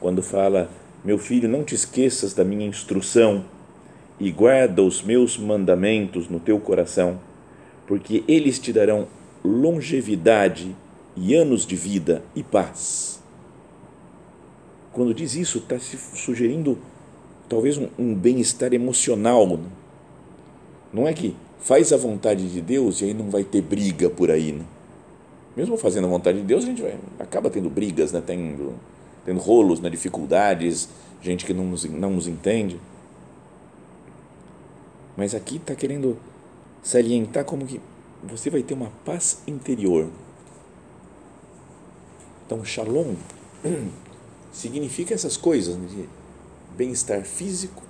quando 0.00 0.22
fala: 0.22 0.70
Meu 1.04 1.18
filho, 1.18 1.46
não 1.46 1.62
te 1.62 1.74
esqueças 1.74 2.32
da 2.32 2.42
minha 2.42 2.66
instrução 2.66 3.44
e 4.18 4.30
guarda 4.30 4.82
os 4.82 5.02
meus 5.02 5.36
mandamentos 5.36 6.26
no 6.26 6.40
teu 6.40 6.58
coração, 6.58 7.20
porque 7.86 8.24
eles 8.26 8.58
te 8.58 8.72
darão 8.72 9.06
longevidade 9.44 10.74
e 11.14 11.34
anos 11.34 11.66
de 11.66 11.76
vida 11.76 12.22
e 12.34 12.42
paz 12.42 13.18
quando 14.98 15.14
diz 15.14 15.36
isso, 15.36 15.58
está 15.58 15.78
se 15.78 15.96
sugerindo 15.96 16.76
talvez 17.48 17.78
um, 17.78 17.86
um 17.96 18.12
bem-estar 18.12 18.74
emocional. 18.74 19.60
Não 20.92 21.06
é 21.06 21.14
que 21.14 21.36
faz 21.60 21.92
a 21.92 21.96
vontade 21.96 22.52
de 22.52 22.60
Deus 22.60 23.00
e 23.00 23.04
aí 23.04 23.14
não 23.14 23.30
vai 23.30 23.44
ter 23.44 23.62
briga 23.62 24.10
por 24.10 24.28
aí. 24.28 24.50
Né? 24.50 24.64
Mesmo 25.56 25.76
fazendo 25.76 26.06
a 26.06 26.10
vontade 26.10 26.40
de 26.40 26.44
Deus, 26.44 26.64
a 26.64 26.66
gente 26.66 26.82
vai, 26.82 26.98
acaba 27.16 27.48
tendo 27.48 27.70
brigas, 27.70 28.10
né? 28.10 28.20
tendo, 28.26 28.74
tendo 29.24 29.38
rolos, 29.38 29.78
né? 29.78 29.88
dificuldades, 29.88 30.88
gente 31.22 31.46
que 31.46 31.54
não 31.54 31.66
nos, 31.66 31.84
não 31.84 32.10
nos 32.10 32.26
entende. 32.26 32.80
Mas 35.16 35.32
aqui 35.32 35.58
está 35.58 35.76
querendo 35.76 36.18
salientar 36.82 37.44
como 37.44 37.64
que 37.64 37.80
você 38.24 38.50
vai 38.50 38.64
ter 38.64 38.74
uma 38.74 38.90
paz 39.04 39.44
interior. 39.46 40.08
Então, 42.44 42.64
shalom 42.64 43.14
significa 44.58 45.14
essas 45.14 45.36
coisas, 45.36 45.76
né, 45.76 45.86
de 45.86 46.08
bem-estar 46.76 47.24
físico, 47.24 47.80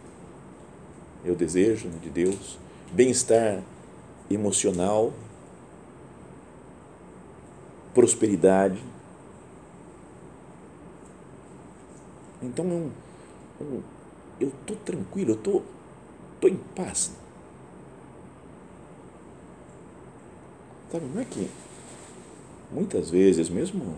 eu 1.25 1.35
desejo 1.35 1.89
né, 1.89 1.99
de 2.03 2.11
Deus, 2.11 2.59
bem-estar 2.93 3.63
emocional, 4.31 5.13
prosperidade. 7.95 8.79
Então 12.43 12.93
eu 13.59 13.83
eu 14.39 14.49
estou 14.49 14.77
tranquilo, 14.77 15.33
eu 15.33 15.37
estou 15.37 15.65
tô 16.39 16.49
em 16.49 16.57
paz. 16.77 17.11
Sabe, 20.93 21.07
não 21.07 21.21
é 21.21 21.25
que 21.25 21.51
muitas 22.71 23.11
vezes, 23.11 23.49
mesmo 23.49 23.97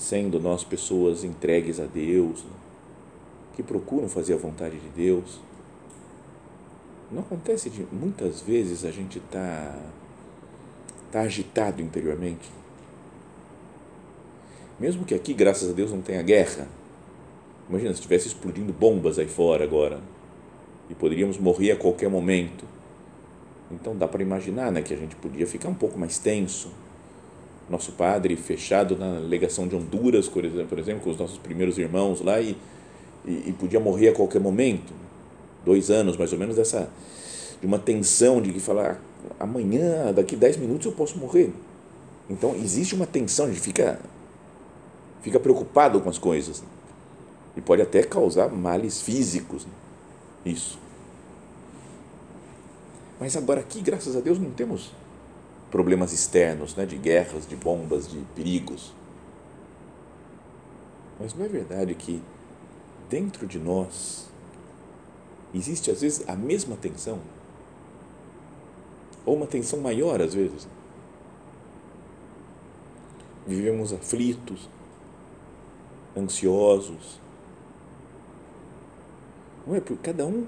sendo 0.00 0.40
nós 0.40 0.64
pessoas 0.64 1.24
entregues 1.24 1.78
a 1.78 1.84
Deus, 1.84 2.42
que 3.54 3.62
procuram 3.62 4.08
fazer 4.08 4.32
a 4.32 4.38
vontade 4.38 4.78
de 4.78 4.88
Deus. 4.88 5.38
Não 7.12 7.20
acontece 7.20 7.68
de 7.68 7.86
muitas 7.92 8.40
vezes 8.40 8.84
a 8.84 8.90
gente 8.90 9.20
tá 9.20 9.76
tá 11.12 11.20
agitado 11.20 11.82
interiormente. 11.82 12.50
Mesmo 14.78 15.04
que 15.04 15.14
aqui, 15.14 15.34
graças 15.34 15.68
a 15.68 15.72
Deus, 15.72 15.90
não 15.90 16.00
tenha 16.00 16.22
guerra. 16.22 16.66
Imagina 17.68 17.92
se 17.92 17.96
estivesse 17.96 18.28
explodindo 18.28 18.72
bombas 18.72 19.18
aí 19.18 19.28
fora 19.28 19.64
agora 19.64 20.00
e 20.88 20.94
poderíamos 20.94 21.36
morrer 21.36 21.72
a 21.72 21.76
qualquer 21.76 22.08
momento. 22.08 22.64
Então 23.70 23.94
dá 23.94 24.08
para 24.08 24.22
imaginar 24.22 24.72
né, 24.72 24.80
que 24.80 24.94
a 24.94 24.96
gente 24.96 25.14
podia 25.16 25.46
ficar 25.46 25.68
um 25.68 25.74
pouco 25.74 25.98
mais 25.98 26.18
tenso. 26.18 26.70
Nosso 27.70 27.92
padre 27.92 28.34
fechado 28.36 28.96
na 28.96 29.20
legação 29.20 29.68
de 29.68 29.76
Honduras, 29.76 30.28
por 30.28 30.44
exemplo, 30.44 31.00
com 31.00 31.10
os 31.10 31.16
nossos 31.16 31.38
primeiros 31.38 31.78
irmãos 31.78 32.20
lá 32.20 32.40
e, 32.40 32.56
e, 33.24 33.44
e 33.46 33.54
podia 33.58 33.78
morrer 33.78 34.08
a 34.08 34.12
qualquer 34.12 34.40
momento. 34.40 34.92
Dois 35.64 35.90
anos 35.90 36.16
mais 36.16 36.32
ou 36.32 36.38
menos 36.38 36.56
dessa 36.56 36.90
de 37.60 37.66
uma 37.66 37.78
tensão 37.78 38.40
de 38.40 38.52
que 38.52 38.58
falar 38.58 39.00
amanhã, 39.38 40.12
daqui 40.12 40.34
dez 40.34 40.56
minutos 40.56 40.86
eu 40.86 40.92
posso 40.92 41.16
morrer. 41.18 41.52
Então 42.28 42.54
existe 42.56 42.94
uma 42.94 43.06
tensão, 43.06 43.46
a 43.46 43.48
gente 43.48 43.60
fica 43.60 44.00
fica 45.22 45.38
preocupado 45.38 46.00
com 46.00 46.08
as 46.08 46.18
coisas. 46.18 46.62
Né? 46.62 46.68
E 47.56 47.60
pode 47.60 47.82
até 47.82 48.02
causar 48.02 48.48
males 48.48 49.00
físicos. 49.00 49.64
Né? 49.64 49.72
Isso. 50.46 50.78
Mas 53.18 53.36
agora 53.36 53.60
aqui, 53.60 53.80
graças 53.82 54.16
a 54.16 54.20
Deus, 54.20 54.38
não 54.38 54.50
temos 54.50 54.92
problemas 55.70 56.12
externos, 56.12 56.74
né, 56.74 56.84
de 56.84 56.96
guerras, 56.96 57.46
de 57.46 57.56
bombas, 57.56 58.08
de 58.08 58.18
perigos. 58.34 58.92
Mas 61.18 61.34
não 61.34 61.44
é 61.44 61.48
verdade 61.48 61.94
que 61.94 62.22
dentro 63.08 63.46
de 63.46 63.58
nós 63.58 64.28
existe 65.54 65.90
às 65.90 66.00
vezes 66.00 66.28
a 66.28 66.34
mesma 66.34 66.76
tensão? 66.76 67.20
Ou 69.24 69.36
uma 69.36 69.46
tensão 69.46 69.80
maior 69.80 70.20
às 70.20 70.34
vezes? 70.34 70.66
Vivemos 73.46 73.92
aflitos, 73.92 74.68
ansiosos. 76.16 77.20
Não 79.66 79.76
é? 79.76 79.80
Por 79.80 79.98
cada 79.98 80.26
um 80.26 80.46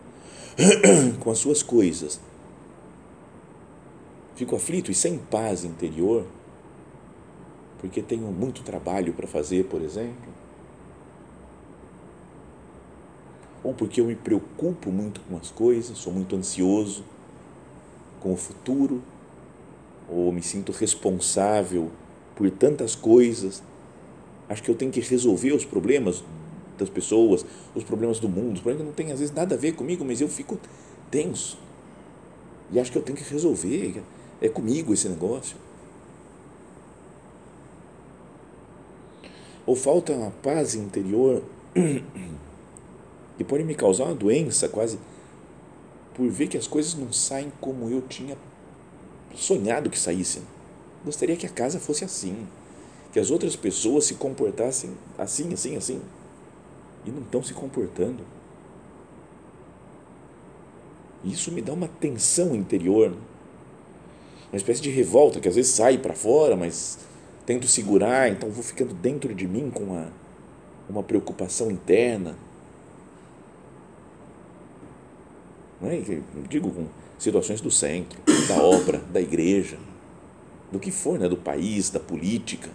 com 1.20 1.30
as 1.30 1.38
suas 1.38 1.62
coisas. 1.62 2.20
Fico 4.42 4.56
aflito 4.56 4.90
e 4.90 4.94
sem 4.94 5.18
paz 5.18 5.64
interior, 5.64 6.26
porque 7.78 8.02
tenho 8.02 8.26
muito 8.26 8.64
trabalho 8.64 9.12
para 9.12 9.24
fazer, 9.24 9.66
por 9.66 9.80
exemplo. 9.80 10.32
Ou 13.62 13.72
porque 13.72 14.00
eu 14.00 14.06
me 14.06 14.16
preocupo 14.16 14.90
muito 14.90 15.20
com 15.20 15.36
as 15.36 15.52
coisas, 15.52 15.96
sou 15.96 16.12
muito 16.12 16.34
ansioso 16.34 17.04
com 18.18 18.32
o 18.32 18.36
futuro, 18.36 19.00
ou 20.08 20.32
me 20.32 20.42
sinto 20.42 20.72
responsável 20.72 21.88
por 22.34 22.50
tantas 22.50 22.96
coisas 22.96 23.62
Acho 24.48 24.60
que 24.60 24.70
eu 24.72 24.74
tenho 24.74 24.90
que 24.90 24.98
resolver 24.98 25.52
os 25.52 25.64
problemas 25.64 26.24
das 26.76 26.88
pessoas, 26.88 27.46
os 27.76 27.84
problemas 27.84 28.18
do 28.18 28.28
mundo, 28.28 28.56
os 28.56 28.60
problemas 28.60 28.82
que 28.82 28.86
não 28.88 28.92
tem 28.92 29.12
às 29.12 29.20
vezes 29.20 29.32
nada 29.32 29.54
a 29.54 29.58
ver 29.58 29.72
comigo, 29.76 30.04
mas 30.04 30.20
eu 30.20 30.26
fico 30.26 30.58
tenso. 31.12 31.56
E 32.72 32.80
acho 32.80 32.90
que 32.90 32.98
eu 32.98 33.02
tenho 33.02 33.16
que 33.16 33.24
resolver. 33.32 34.02
É 34.42 34.48
comigo 34.48 34.92
esse 34.92 35.08
negócio. 35.08 35.56
Ou 39.64 39.76
falta 39.76 40.12
uma 40.12 40.32
paz 40.32 40.74
interior 40.74 41.44
que 43.38 43.44
pode 43.44 43.62
me 43.62 43.76
causar 43.76 44.06
uma 44.06 44.14
doença 44.16 44.68
quase 44.68 44.98
por 46.14 46.28
ver 46.28 46.48
que 46.48 46.58
as 46.58 46.66
coisas 46.66 46.94
não 46.94 47.12
saem 47.12 47.52
como 47.60 47.88
eu 47.88 48.02
tinha 48.02 48.36
sonhado 49.36 49.88
que 49.88 49.98
saíssem. 49.98 50.42
Gostaria 51.04 51.36
que 51.36 51.46
a 51.46 51.48
casa 51.48 51.78
fosse 51.78 52.04
assim 52.04 52.46
que 53.12 53.20
as 53.20 53.30
outras 53.30 53.54
pessoas 53.54 54.06
se 54.06 54.14
comportassem 54.14 54.90
assim, 55.18 55.52
assim, 55.52 55.76
assim, 55.76 56.00
e 57.04 57.10
não 57.10 57.20
estão 57.20 57.42
se 57.42 57.52
comportando. 57.52 58.24
Isso 61.22 61.52
me 61.52 61.60
dá 61.60 61.72
uma 61.72 61.86
tensão 61.86 62.56
interior, 62.56 63.14
uma 64.52 64.56
espécie 64.56 64.82
de 64.82 64.90
revolta 64.90 65.40
que 65.40 65.48
às 65.48 65.54
vezes 65.54 65.72
sai 65.72 65.98
para 65.98 66.14
fora, 66.14 66.54
mas 66.54 66.98
tento 67.46 67.66
segurar, 67.66 68.30
então 68.30 68.50
vou 68.50 68.62
ficando 68.62 68.92
dentro 68.92 69.34
de 69.34 69.46
mim 69.46 69.70
com 69.70 69.84
uma, 69.84 70.12
uma 70.88 71.02
preocupação 71.02 71.70
interna. 71.70 72.36
Não 75.80 75.90
é? 75.90 76.00
Digo 76.48 76.70
com 76.70 76.86
situações 77.18 77.60
do 77.60 77.70
centro, 77.70 78.20
da 78.46 78.62
obra, 78.62 78.98
da 78.98 79.20
igreja, 79.20 79.78
do 80.70 80.78
que 80.78 80.90
for, 80.90 81.18
né? 81.18 81.28
do 81.28 81.36
país, 81.36 81.90
da 81.90 81.98
política. 81.98 82.68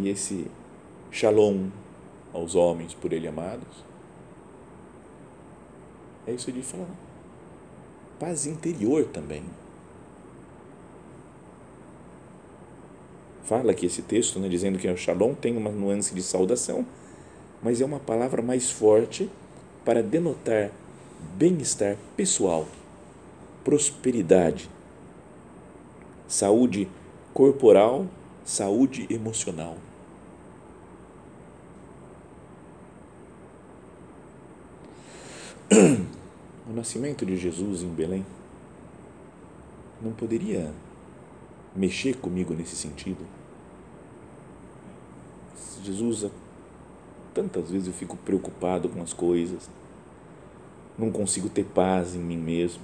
e 0.00 0.08
esse 0.08 0.46
shalom 1.10 1.68
aos 2.32 2.54
homens 2.54 2.94
por 2.94 3.12
ele 3.12 3.28
amados. 3.28 3.89
É 6.30 6.32
isso 6.32 6.52
de 6.52 6.62
falar. 6.62 6.86
Paz 8.20 8.46
interior 8.46 9.04
também. 9.06 9.42
Fala 13.42 13.72
aqui 13.72 13.86
esse 13.86 14.02
texto, 14.02 14.38
né, 14.38 14.48
dizendo 14.48 14.78
que 14.78 14.88
o 14.88 14.96
shalom 14.96 15.34
tem 15.34 15.56
uma 15.56 15.70
nuance 15.70 16.14
de 16.14 16.22
saudação, 16.22 16.86
mas 17.60 17.80
é 17.80 17.84
uma 17.84 17.98
palavra 17.98 18.40
mais 18.40 18.70
forte 18.70 19.28
para 19.84 20.04
denotar 20.04 20.70
bem-estar 21.36 21.96
pessoal, 22.16 22.68
prosperidade, 23.64 24.70
saúde 26.28 26.88
corporal, 27.34 28.06
saúde 28.44 29.04
emocional. 29.10 29.76
o 36.70 36.72
nascimento 36.72 37.26
de 37.26 37.36
Jesus 37.36 37.82
em 37.82 37.88
Belém 37.88 38.24
não 40.00 40.12
poderia 40.12 40.72
mexer 41.74 42.16
comigo 42.16 42.54
nesse 42.54 42.76
sentido? 42.76 43.26
Jesus, 45.82 46.26
tantas 47.34 47.70
vezes 47.70 47.88
eu 47.88 47.92
fico 47.92 48.16
preocupado 48.16 48.88
com 48.88 49.02
as 49.02 49.12
coisas, 49.12 49.68
não 50.96 51.10
consigo 51.10 51.48
ter 51.48 51.64
paz 51.64 52.14
em 52.14 52.20
mim 52.20 52.38
mesmo, 52.38 52.82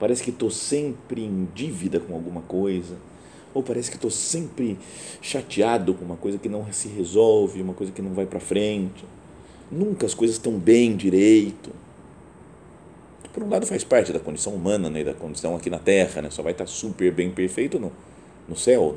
parece 0.00 0.22
que 0.22 0.30
estou 0.30 0.50
sempre 0.50 1.22
em 1.22 1.46
dívida 1.54 2.00
com 2.00 2.14
alguma 2.14 2.40
coisa, 2.40 2.96
ou 3.52 3.62
parece 3.62 3.90
que 3.90 3.96
estou 3.96 4.10
sempre 4.10 4.78
chateado 5.20 5.92
com 5.92 6.04
uma 6.04 6.16
coisa 6.16 6.38
que 6.38 6.48
não 6.48 6.70
se 6.72 6.88
resolve, 6.88 7.60
uma 7.60 7.74
coisa 7.74 7.92
que 7.92 8.00
não 8.00 8.12
vai 8.12 8.26
para 8.26 8.40
frente. 8.40 9.04
Nunca 9.70 10.04
as 10.06 10.14
coisas 10.14 10.36
estão 10.36 10.58
bem 10.58 10.94
direito 10.94 11.72
por 13.36 13.42
um 13.42 13.50
lado 13.50 13.66
faz 13.66 13.84
parte 13.84 14.14
da 14.14 14.18
condição 14.18 14.54
humana, 14.54 14.88
né, 14.88 15.04
da 15.04 15.12
condição 15.12 15.54
aqui 15.54 15.68
na 15.68 15.78
Terra, 15.78 16.22
né, 16.22 16.30
só 16.30 16.42
vai 16.42 16.52
estar 16.52 16.66
super 16.66 17.12
bem 17.12 17.30
perfeito 17.30 17.78
no, 17.78 17.92
no 18.48 18.56
céu. 18.56 18.96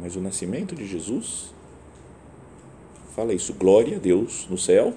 Mas 0.00 0.16
o 0.16 0.20
nascimento 0.20 0.74
de 0.74 0.84
Jesus 0.84 1.54
fala 3.14 3.32
isso, 3.32 3.54
glória 3.54 3.96
a 3.96 4.00
Deus 4.00 4.44
nos 4.50 4.64
céus, 4.64 4.96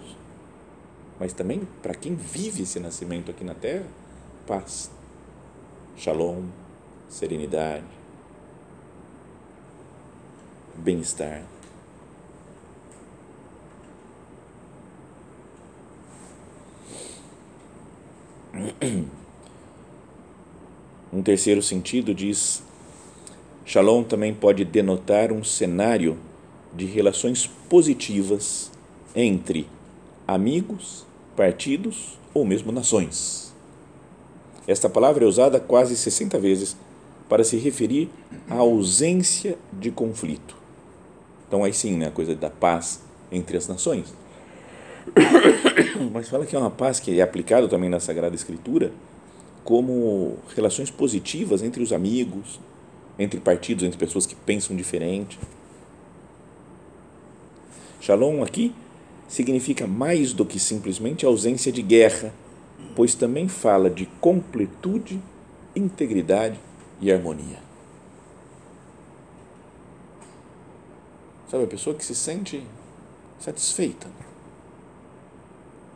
mas 1.19 1.31
também 1.31 1.67
para 1.83 1.93
quem 1.93 2.15
vive 2.15 2.63
esse 2.63 2.79
nascimento 2.79 3.29
aqui 3.29 3.43
na 3.43 3.53
Terra, 3.53 3.85
paz, 4.47 4.89
shalom, 5.95 6.45
serenidade, 7.07 7.85
bem-estar. 10.77 11.43
Um 21.11 21.23
terceiro 21.23 21.61
sentido 21.61 22.13
diz: 22.13 22.61
Shalom 23.65 24.03
também 24.03 24.31
pode 24.31 24.63
denotar 24.63 25.31
um 25.31 25.43
cenário 25.43 26.19
de 26.71 26.85
relações 26.85 27.47
positivas 27.67 28.71
entre 29.15 29.67
amigos, 30.27 31.07
partidos 31.35 32.19
ou 32.31 32.45
mesmo 32.45 32.71
nações. 32.71 33.53
Esta 34.67 34.87
palavra 34.87 35.25
é 35.25 35.27
usada 35.27 35.59
quase 35.59 35.97
60 35.97 36.37
vezes 36.37 36.77
para 37.27 37.43
se 37.43 37.57
referir 37.57 38.09
à 38.47 38.55
ausência 38.55 39.57
de 39.73 39.89
conflito. 39.89 40.55
Então, 41.47 41.63
aí 41.63 41.73
sim, 41.73 41.97
né, 41.97 42.07
a 42.07 42.11
coisa 42.11 42.35
da 42.35 42.51
paz 42.51 43.01
entre 43.31 43.57
as 43.57 43.67
nações. 43.67 44.13
Mas 46.11 46.29
fala 46.29 46.45
que 46.45 46.55
é 46.55 46.59
uma 46.59 46.71
paz 46.71 46.99
que 46.99 47.19
é 47.19 47.23
aplicado 47.23 47.67
também 47.67 47.89
na 47.89 47.99
Sagrada 47.99 48.35
Escritura 48.35 48.91
como 49.63 50.37
relações 50.55 50.89
positivas 50.89 51.61
entre 51.61 51.83
os 51.83 51.93
amigos, 51.93 52.59
entre 53.17 53.39
partidos, 53.39 53.83
entre 53.83 53.99
pessoas 53.99 54.25
que 54.25 54.33
pensam 54.33 54.75
diferente. 54.75 55.37
Shalom 58.01 58.41
aqui 58.41 58.73
significa 59.27 59.85
mais 59.85 60.33
do 60.33 60.45
que 60.45 60.59
simplesmente 60.59 61.25
ausência 61.25 61.71
de 61.71 61.81
guerra, 61.81 62.33
pois 62.95 63.13
também 63.13 63.47
fala 63.47 63.89
de 63.89 64.07
completude, 64.19 65.21
integridade 65.75 66.59
e 66.99 67.11
harmonia. 67.11 67.59
Sabe, 71.47 71.63
a 71.63 71.67
pessoa 71.67 71.95
que 71.95 72.05
se 72.05 72.15
sente 72.15 72.63
satisfeita, 73.39 74.07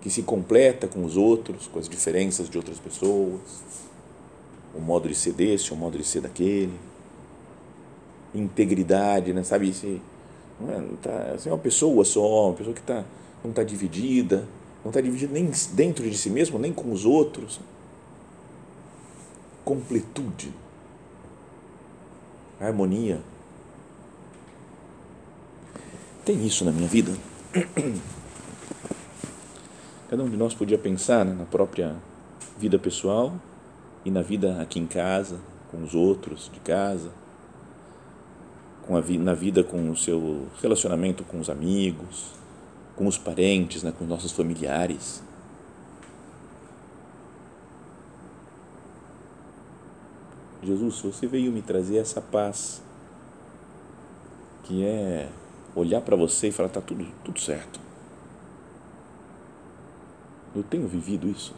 que 0.04 0.10
se 0.10 0.22
completa 0.22 0.86
com 0.86 1.06
os 1.06 1.16
outros, 1.16 1.66
com 1.68 1.80
as 1.80 1.88
diferenças 1.88 2.50
de 2.50 2.58
outras 2.58 2.78
pessoas, 2.78 3.40
o 4.76 4.82
modo 4.82 5.08
de 5.08 5.16
ser 5.16 5.32
desse, 5.32 5.72
o 5.72 5.78
modo 5.78 5.98
de 5.98 6.04
ser 6.04 6.20
daquele, 6.20 6.78
integridade, 8.36 9.32
né? 9.32 9.44
sabe? 9.44 9.74
Se, 9.74 10.02
não 10.60 10.74
é, 10.74 10.78
não 10.78 10.98
tá, 10.98 11.32
assim, 11.34 11.48
é 11.48 11.54
uma 11.54 11.58
pessoa 11.58 12.04
só, 12.04 12.50
uma 12.50 12.54
pessoa 12.54 12.76
que 12.76 12.82
tá, 12.82 13.06
não 13.42 13.52
está 13.52 13.64
dividida, 13.64 14.46
não 14.84 14.90
está 14.90 15.00
dividida 15.00 15.32
nem 15.32 15.50
dentro 15.72 16.10
de 16.10 16.18
si 16.18 16.30
mesmo, 16.30 16.60
nem 16.60 16.74
com 16.74 16.92
os 16.92 17.06
outros. 17.06 17.62
Completude, 19.64 20.54
harmonia 22.60 23.22
tem 26.26 26.46
isso 26.46 26.64
na 26.64 26.72
minha 26.72 26.88
vida? 26.88 27.12
Cada 30.14 30.24
um 30.24 30.30
de 30.30 30.38
nós 30.38 30.54
podia 30.54 30.78
pensar 30.78 31.26
né, 31.26 31.34
na 31.34 31.46
própria 31.46 31.96
vida 32.60 32.78
pessoal 32.78 33.34
e 34.06 34.12
na 34.12 34.22
vida 34.22 34.62
aqui 34.62 34.80
em 34.80 34.86
casa, 34.86 35.40
com 35.72 35.82
os 35.82 35.96
outros 35.96 36.52
de 36.54 36.60
casa, 36.60 37.10
com 38.86 38.96
a 38.96 39.02
vi 39.02 39.18
na 39.18 39.34
vida 39.34 39.64
com 39.64 39.90
o 39.90 39.98
seu 39.98 40.46
relacionamento 40.62 41.24
com 41.24 41.40
os 41.40 41.50
amigos, 41.50 42.28
com 42.96 43.08
os 43.08 43.18
parentes, 43.18 43.82
né, 43.82 43.92
com 43.92 44.04
os 44.04 44.10
nossos 44.12 44.32
familiares. 44.32 45.24
Jesus, 50.62 51.02
você 51.02 51.26
veio 51.26 51.52
me 51.52 51.64
trazer 51.64 51.98
essa 51.98 52.22
paz 52.22 52.84
que 54.62 54.86
é 54.86 55.28
olhar 55.76 56.02
para 56.02 56.16
você 56.16 56.50
e 56.50 56.52
falar: 56.52 56.68
está 56.68 56.82
tudo, 56.82 57.04
tudo 57.24 57.40
certo. 57.40 57.93
Eu 60.56 60.64
tenho 60.64 60.88
vivido 60.88 61.28
isso. 61.28 61.54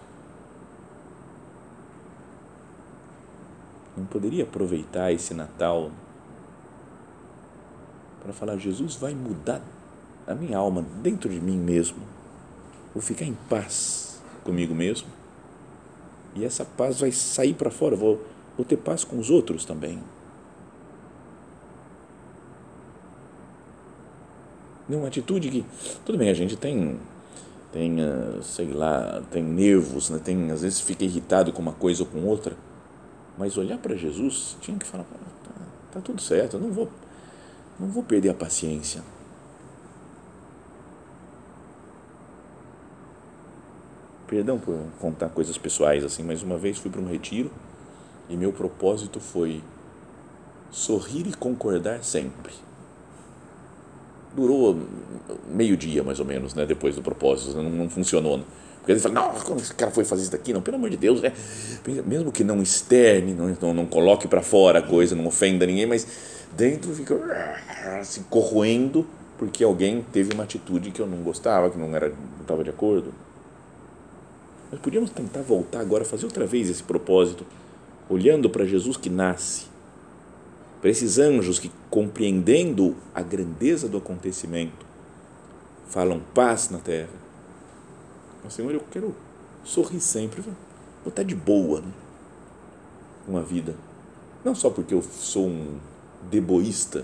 Não 3.98 4.06
poderia 4.06 4.44
aproveitar 4.44 5.12
esse 5.12 5.34
Natal 5.34 5.92
para 8.22 8.34
falar: 8.34 8.58
Jesus 8.58 8.96
vai 8.96 9.14
mudar 9.14 9.62
a 10.28 10.34
minha 10.34 10.58
alma 10.58 10.84
dentro 11.02 11.30
de 11.30 11.40
mim 11.40 11.58
mesmo. 11.58 12.00
Vou 12.94 13.02
ficar 13.02 13.26
em 13.26 13.38
paz 13.50 14.22
comigo 14.44 14.74
mesmo. 14.74 15.08
E 16.34 16.44
essa 16.44 16.66
paz 16.66 17.00
vai 17.00 17.12
sair 17.12 17.54
para 17.54 17.72
fora. 17.72 17.96
Vou, 17.96 18.22
vou 18.58 18.66
ter 18.66 18.78
paz 18.78 19.04
com 19.04 19.18
os 19.18 19.30
outros 19.30 19.66
também. 19.66 20.02
Uma 24.88 25.08
atitude 25.08 25.50
que, 25.50 25.66
tudo 26.06 26.18
bem, 26.18 26.30
a 26.30 26.34
gente 26.34 26.56
tem, 26.56 27.00
tem 27.76 28.00
ah, 28.00 28.42
sei 28.42 28.72
lá, 28.72 29.22
tem 29.30 29.44
nervos, 29.44 30.10
né? 30.10 30.18
tem, 30.24 30.50
às 30.50 30.62
vezes 30.62 30.80
fica 30.80 31.04
irritado 31.04 31.52
com 31.52 31.62
uma 31.62 31.74
coisa 31.74 32.04
ou 32.04 32.08
com 32.08 32.24
outra, 32.24 32.56
mas 33.38 33.58
olhar 33.58 33.78
para 33.78 33.94
Jesus, 33.98 34.56
tinha 34.62 34.78
que 34.80 34.88
falar, 34.88 35.04
tá, 35.04 35.52
tá 35.92 36.00
tudo 36.00 36.22
certo, 36.22 36.56
eu 36.56 36.62
não 36.62 36.72
vou, 36.72 36.90
não 37.78 37.90
vou 37.90 38.02
perder 38.02 38.30
a 38.30 38.34
paciência. 38.34 39.04
Perdão 44.26 44.58
por 44.58 44.80
contar 45.02 45.28
coisas 45.28 45.58
pessoais 45.58 46.02
assim, 46.06 46.24
mas 46.24 46.42
uma 46.42 46.58
vez 46.58 46.78
fui 46.78 46.90
para 46.90 47.02
um 47.02 47.10
retiro 47.10 47.52
e 48.30 48.38
meu 48.38 48.54
propósito 48.54 49.20
foi 49.20 49.62
sorrir 50.72 51.28
e 51.28 51.34
concordar 51.34 52.06
sempre 52.06 52.54
durou 54.36 54.78
meio 55.52 55.78
dia, 55.78 56.04
mais 56.04 56.20
ou 56.20 56.26
menos, 56.26 56.54
né, 56.54 56.66
depois 56.66 56.96
do 56.96 57.02
propósito, 57.02 57.56
não, 57.56 57.70
não 57.70 57.90
funcionou. 57.90 58.38
Né? 58.38 58.44
Porque 58.78 58.92
ele 58.92 59.00
fala, 59.00 59.16
não, 59.16 59.32
como 59.42 59.60
esse 59.60 59.74
cara 59.74 59.92
foi 59.92 60.04
fazer 60.04 60.24
isso 60.24 60.32
daqui? 60.32 60.54
Não, 60.54 60.62
pelo 60.62 60.78
amor 60.78 60.90
de 60.90 60.98
Deus, 60.98 61.22
né? 61.22 61.32
mesmo 62.06 62.32
que 62.32 62.44
não 62.44 62.62
externe, 62.62 63.34
não, 63.34 63.56
não, 63.60 63.74
não 63.74 63.86
coloque 63.86 64.28
para 64.28 64.42
fora 64.42 64.80
a 64.80 64.82
coisa, 64.82 65.16
não 65.16 65.26
ofenda 65.26 65.66
ninguém, 65.66 65.86
mas 65.88 66.06
dentro 66.56 66.94
fica 66.94 67.16
se 68.04 68.20
assim, 68.20 68.26
corroendo 68.30 69.06
porque 69.38 69.64
alguém 69.64 70.06
teve 70.14 70.34
uma 70.34 70.44
atitude 70.44 70.92
que 70.92 71.02
eu 71.02 71.08
não 71.08 71.18
gostava, 71.18 71.70
que 71.70 71.78
não 71.78 71.94
era 71.96 72.10
não 72.10 72.42
estava 72.42 72.64
de 72.64 72.70
acordo. 72.70 73.14
Nós 74.72 74.80
podíamos 74.80 75.10
tentar 75.10 75.42
voltar 75.42 75.80
agora, 75.80 76.06
fazer 76.06 76.26
outra 76.26 76.46
vez 76.46 76.70
esse 76.70 76.84
propósito, 76.84 77.46
olhando 78.10 78.50
para 78.50 78.66
Jesus 78.66 78.98
que 78.98 79.10
nasce 79.10 79.66
para 80.86 80.92
esses 80.92 81.18
anjos 81.18 81.58
que, 81.58 81.72
compreendendo 81.90 82.96
a 83.12 83.24
grandeza 83.24 83.90
do 83.90 83.98
acontecimento, 83.98 84.86
falam 85.88 86.22
paz 86.32 86.70
na 86.70 86.78
terra. 86.78 87.10
Mas, 88.44 88.54
Senhor, 88.54 88.72
eu 88.72 88.84
quero 88.92 89.16
sorrir 89.64 90.00
sempre, 90.00 90.42
vou 90.44 90.54
estar 91.08 91.24
de 91.24 91.34
boa 91.34 91.82
né? 91.82 91.92
uma 93.28 93.42
vida. 93.42 93.74
Não 94.44 94.54
só 94.54 94.70
porque 94.70 94.94
eu 94.94 95.02
sou 95.02 95.48
um 95.48 95.80
deboísta, 96.30 97.04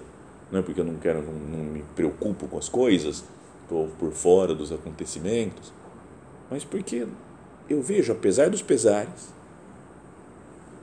não 0.51 0.59
é 0.59 0.61
porque 0.61 0.79
eu 0.79 0.85
não 0.85 0.97
quero, 0.97 1.23
não, 1.23 1.33
não 1.33 1.63
me 1.63 1.83
preocupo 1.95 2.47
com 2.47 2.59
as 2.59 2.69
coisas, 2.69 3.23
estou 3.63 3.87
por 3.97 4.11
fora 4.11 4.53
dos 4.53 4.71
acontecimentos, 4.71 5.73
mas 6.51 6.63
porque 6.63 7.07
eu 7.67 7.81
vejo, 7.81 8.11
apesar 8.11 8.47
dos 8.47 8.61
pesares, 8.61 9.33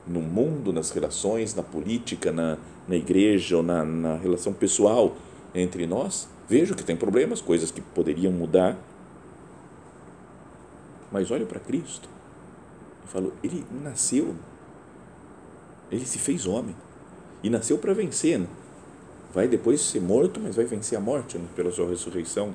no 0.05 0.21
mundo, 0.21 0.73
nas 0.73 0.91
relações, 0.91 1.55
na 1.55 1.63
política, 1.63 2.33
na, 2.33 2.59
na 2.89 2.97
igreja 2.97 3.59
ou 3.59 3.63
na, 3.63 3.85
na 3.85 4.17
relação 4.17 4.53
pessoal 4.53 5.15
entre 5.55 5.87
nós, 5.87 6.29
vejo 6.49 6.75
que 6.75 6.83
tem 6.83 6.97
problemas, 6.97 7.41
coisas 7.41 7.71
que 7.71 7.81
poderiam 7.81 8.33
mudar. 8.33 8.77
Mas 11.13 11.31
olho 11.31 11.47
para 11.47 11.61
Cristo 11.61 12.09
e 13.05 13.09
falo, 13.09 13.33
ele 13.43 13.65
nasceu, 13.83 14.35
ele 15.91 16.07
se 16.07 16.19
fez 16.19 16.47
homem 16.47 16.75
e 17.43 17.51
nasceu 17.51 17.79
para 17.79 17.93
vencer. 17.93 18.39
Né? 18.39 18.47
Vai 19.35 19.47
depois 19.47 19.81
ser 19.81 20.01
morto, 20.01 20.41
mas 20.41 20.57
vai 20.57 20.65
vencer 20.65 20.97
a 20.97 21.01
morte 21.01 21.37
né? 21.37 21.47
pela 21.55 21.71
sua 21.71 21.89
ressurreição. 21.89 22.55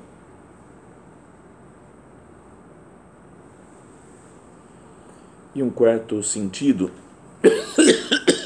E 5.54 5.62
um 5.62 5.70
quarto 5.70 6.20
sentido 6.20 6.90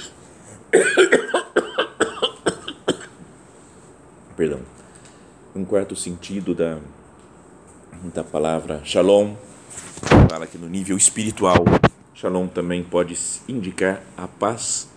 Perdão. 4.37 4.61
Um 5.55 5.65
quarto 5.79 5.95
sentido 5.95 6.57
da, 6.57 6.81
da 8.13 8.25
palavra 8.25 8.83
shalom 8.85 9.37
fala 10.29 10.45
que 10.45 10.59
no 10.59 10.69
nível 10.69 10.97
espiritual, 10.97 11.65
shalom 12.15 12.49
também 12.49 12.83
pode 12.83 13.17
indicar 13.49 14.03
a 14.17 14.27
paz 14.27 14.89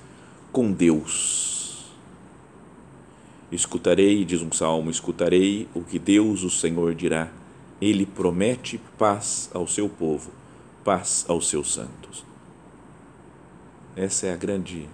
com 0.51 0.71
Deus. 0.71 1.85
Escutarei, 3.51 4.25
diz 4.25 4.41
um 4.41 4.51
salmo, 4.51 4.89
escutarei 4.89 5.67
o 5.75 5.83
que 5.83 5.99
Deus, 5.99 6.41
o 6.41 6.49
Senhor, 6.49 6.95
dirá. 6.95 7.29
Ele 7.79 8.03
promete 8.03 8.81
paz 8.97 9.51
ao 9.53 9.67
seu 9.67 9.87
povo, 9.87 10.31
paz 10.83 11.25
aos 11.27 11.47
seus 11.47 11.71
santos. 11.71 12.25
Essa 13.95 14.25
é 14.25 14.33
a 14.33 14.35
grande 14.35 14.89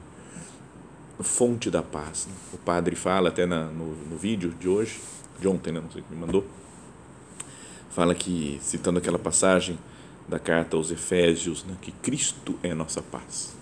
fonte 1.22 1.72
da 1.72 1.82
paz. 1.82 2.28
Né? 2.28 2.34
O 2.52 2.58
padre 2.58 2.94
fala 2.98 3.30
até 3.30 3.46
na, 3.46 3.68
no, 3.68 3.96
no 4.10 4.18
vídeo 4.18 4.54
de 4.60 4.68
hoje, 4.68 5.00
de 5.40 5.48
ontem, 5.48 5.72
né? 5.72 5.80
não 5.80 5.92
sei 5.92 6.02
quem 6.02 6.18
me 6.18 6.26
mandou, 6.26 6.46
fala 7.90 8.14
que, 8.14 8.60
citando 8.62 9.00
aquela 9.00 9.20
passagem 9.20 9.78
da 10.28 10.40
carta 10.40 10.76
aos 10.76 10.92
Efésios, 10.92 11.64
né? 11.64 11.76
que 11.82 11.92
Cristo 11.92 12.58
é 12.62 12.74
nossa 12.74 13.02
paz. 13.02 13.56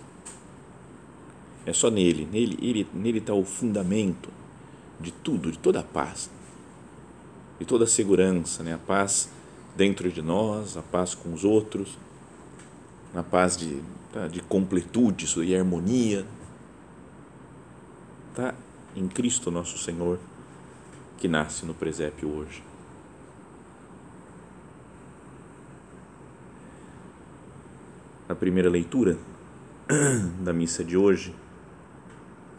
É 1.65 1.73
só 1.73 1.89
nele, 1.89 2.27
nele 2.31 2.57
ele, 2.61 2.87
nele 2.93 3.19
está 3.19 3.33
o 3.33 3.43
fundamento 3.43 4.29
de 4.99 5.11
tudo, 5.11 5.51
de 5.51 5.57
toda 5.57 5.79
a 5.79 5.83
paz, 5.83 6.29
de 7.59 7.65
toda 7.65 7.85
a 7.85 7.87
segurança, 7.87 8.63
né? 8.63 8.73
a 8.73 8.77
paz 8.77 9.29
dentro 9.75 10.11
de 10.11 10.21
nós, 10.21 10.77
a 10.77 10.81
paz 10.81 11.13
com 11.15 11.33
os 11.33 11.43
outros, 11.43 11.97
a 13.13 13.23
paz 13.23 13.57
de 13.57 13.81
tá? 14.15 14.27
de 14.27 14.41
completude 14.41 15.27
e 15.43 15.55
harmonia. 15.55 16.25
Está 18.31 18.55
em 18.95 19.07
Cristo 19.07 19.51
nosso 19.51 19.77
Senhor, 19.77 20.17
que 21.17 21.27
nasce 21.27 21.65
no 21.65 21.73
presépio 21.73 22.29
hoje. 22.29 22.63
A 28.27 28.35
primeira 28.35 28.69
leitura 28.69 29.17
da 30.43 30.51
missa 30.51 30.83
de 30.83 30.97
hoje 30.97 31.33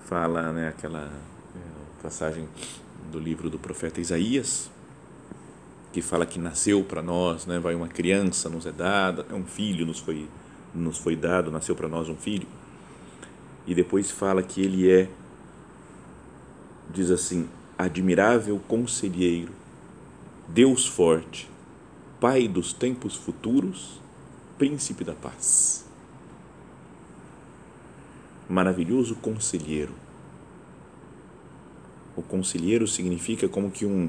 fala 0.04 0.52
né, 0.52 0.68
aquela 0.68 1.10
é, 1.54 2.02
passagem 2.02 2.48
do 3.10 3.18
livro 3.18 3.50
do 3.50 3.58
profeta 3.58 4.00
Isaías, 4.00 4.70
que 5.92 6.00
fala 6.00 6.24
que 6.24 6.38
nasceu 6.38 6.84
para 6.84 7.02
nós, 7.02 7.46
né? 7.46 7.58
Vai 7.58 7.74
uma 7.74 7.88
criança 7.88 8.48
nos 8.48 8.66
é 8.66 8.72
dada, 8.72 9.26
é 9.30 9.34
um 9.34 9.44
filho 9.44 9.84
nos 9.84 9.98
foi 9.98 10.28
nos 10.74 10.98
foi 10.98 11.16
dado, 11.16 11.50
nasceu 11.50 11.74
para 11.74 11.88
nós 11.88 12.08
um 12.08 12.16
filho. 12.16 12.46
E 13.66 13.74
depois 13.74 14.10
fala 14.10 14.42
que 14.42 14.60
ele 14.60 14.90
é 14.90 15.08
diz 16.90 17.10
assim, 17.10 17.48
admirável 17.78 18.60
conselheiro, 18.66 19.52
Deus 20.48 20.86
forte, 20.86 21.48
Pai 22.18 22.48
dos 22.48 22.72
tempos 22.72 23.14
futuros, 23.14 24.00
príncipe 24.56 25.04
da 25.04 25.12
paz. 25.12 25.84
Maravilhoso 28.48 29.14
conselheiro. 29.16 29.92
O 32.16 32.22
conselheiro 32.22 32.88
significa 32.88 33.48
como 33.50 33.70
que 33.70 33.84
um, 33.84 34.08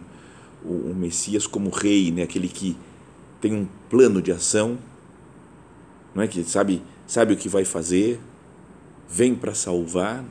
o, 0.64 0.94
Messias 0.96 1.46
como 1.46 1.70
rei, 1.70 2.12
né? 2.12 2.24
aquele 2.24 2.48
que 2.48 2.78
tem 3.42 3.54
um 3.54 3.68
plano 3.90 4.22
de 4.22 4.32
ação, 4.32 4.78
não 6.16 6.24
é 6.24 6.28
que 6.28 6.42
sabe, 6.46 6.82
sabe 7.06 7.34
o 7.34 7.38
que 7.38 7.50
vai 7.50 7.66
fazer, 7.66 8.22
vem 9.10 9.36
para 9.36 9.54
salvar. 9.54 10.24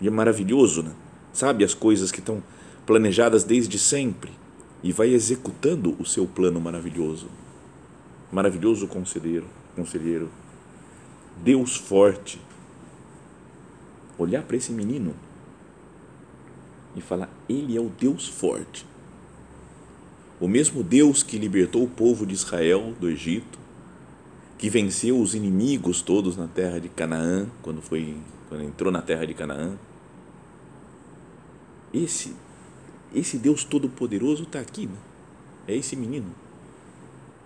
E 0.00 0.08
é 0.08 0.10
maravilhoso, 0.10 0.82
né? 0.82 0.92
Sabe 1.32 1.64
as 1.64 1.74
coisas 1.74 2.10
que 2.10 2.20
estão 2.20 2.42
planejadas 2.86 3.44
desde 3.44 3.78
sempre 3.78 4.30
e 4.82 4.92
vai 4.92 5.08
executando 5.08 5.96
o 5.98 6.04
seu 6.04 6.26
plano 6.26 6.60
maravilhoso. 6.60 7.28
Maravilhoso 8.30 8.86
conselheiro, 8.86 9.46
conselheiro. 9.76 10.30
Deus 11.42 11.76
forte. 11.76 12.40
Olhar 14.18 14.42
para 14.42 14.56
esse 14.56 14.72
menino 14.72 15.14
e 16.94 17.00
falar: 17.00 17.30
Ele 17.48 17.76
é 17.76 17.80
o 17.80 17.88
Deus 17.88 18.28
forte. 18.28 18.86
O 20.40 20.48
mesmo 20.48 20.82
Deus 20.82 21.22
que 21.22 21.38
libertou 21.38 21.84
o 21.84 21.88
povo 21.88 22.26
de 22.26 22.34
Israel 22.34 22.94
do 22.98 23.08
Egito, 23.08 23.58
que 24.58 24.68
venceu 24.68 25.20
os 25.20 25.34
inimigos 25.34 26.02
todos 26.02 26.36
na 26.36 26.48
terra 26.48 26.80
de 26.80 26.88
Canaã, 26.88 27.46
quando, 27.62 27.80
foi, 27.80 28.16
quando 28.48 28.64
entrou 28.64 28.92
na 28.92 29.00
terra 29.00 29.26
de 29.26 29.34
Canaã. 29.34 29.76
Esse, 31.92 32.34
esse 33.14 33.36
Deus 33.38 33.64
Todo-Poderoso 33.64 34.44
está 34.44 34.60
aqui, 34.60 34.86
né? 34.86 34.96
é 35.68 35.76
esse 35.76 35.94
menino. 35.94 36.32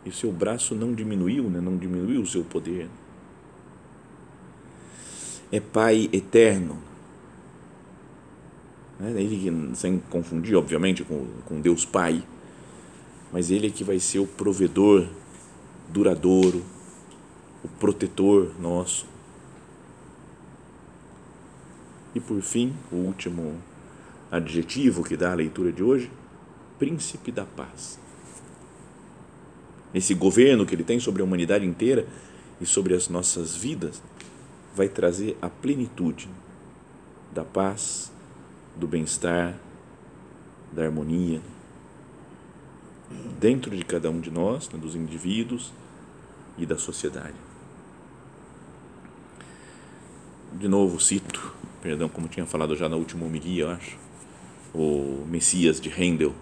E 0.04 0.08
o 0.08 0.12
seu 0.12 0.30
braço 0.30 0.74
não 0.74 0.94
diminuiu, 0.94 1.50
né? 1.50 1.60
não 1.60 1.76
diminuiu 1.76 2.22
o 2.22 2.26
seu 2.26 2.44
poder. 2.44 2.88
É 5.50 5.60
Pai 5.60 6.08
eterno, 6.12 6.78
né? 8.98 9.10
Ele, 9.20 9.74
sem 9.74 9.98
confundir, 10.10 10.56
obviamente, 10.56 11.04
com, 11.04 11.26
com 11.44 11.60
Deus 11.60 11.84
Pai, 11.84 12.22
mas 13.32 13.50
Ele 13.50 13.66
é 13.68 13.70
que 13.70 13.84
vai 13.84 13.98
ser 13.98 14.18
o 14.18 14.26
provedor 14.26 15.06
duradouro, 15.88 16.64
o 17.62 17.68
protetor 17.68 18.52
nosso. 18.60 19.06
E 22.14 22.20
por 22.20 22.40
fim, 22.40 22.74
o 22.90 22.96
último 22.96 23.56
adjetivo 24.30 25.04
que 25.04 25.16
dá 25.16 25.32
a 25.32 25.34
leitura 25.34 25.72
de 25.72 25.82
hoje, 25.82 26.10
príncipe 26.78 27.30
da 27.30 27.44
paz. 27.44 27.98
Esse 29.94 30.14
governo 30.14 30.66
que 30.66 30.74
ele 30.74 30.84
tem 30.84 31.00
sobre 31.00 31.22
a 31.22 31.24
humanidade 31.24 31.64
inteira 31.64 32.06
e 32.60 32.66
sobre 32.66 32.94
as 32.94 33.08
nossas 33.08 33.56
vidas 33.56 34.02
vai 34.74 34.88
trazer 34.88 35.36
a 35.40 35.48
plenitude 35.48 36.28
da 37.32 37.44
paz, 37.44 38.12
do 38.76 38.86
bem-estar, 38.86 39.54
da 40.72 40.84
harmonia 40.84 41.40
dentro 43.38 43.74
de 43.74 43.84
cada 43.84 44.10
um 44.10 44.20
de 44.20 44.30
nós, 44.30 44.68
né, 44.70 44.78
dos 44.78 44.94
indivíduos 44.94 45.72
e 46.58 46.66
da 46.66 46.76
sociedade. 46.76 47.34
De 50.52 50.68
novo, 50.68 50.98
cito, 50.98 51.54
perdão, 51.82 52.08
como 52.08 52.28
tinha 52.28 52.46
falado 52.46 52.74
já 52.74 52.88
na 52.88 52.96
última 52.96 53.26
homilia, 53.26 53.64
eu 53.64 53.70
acho, 53.70 53.96
o 54.76 55.26
Messias 55.28 55.80
de 55.80 55.88
Handel, 55.88 56.34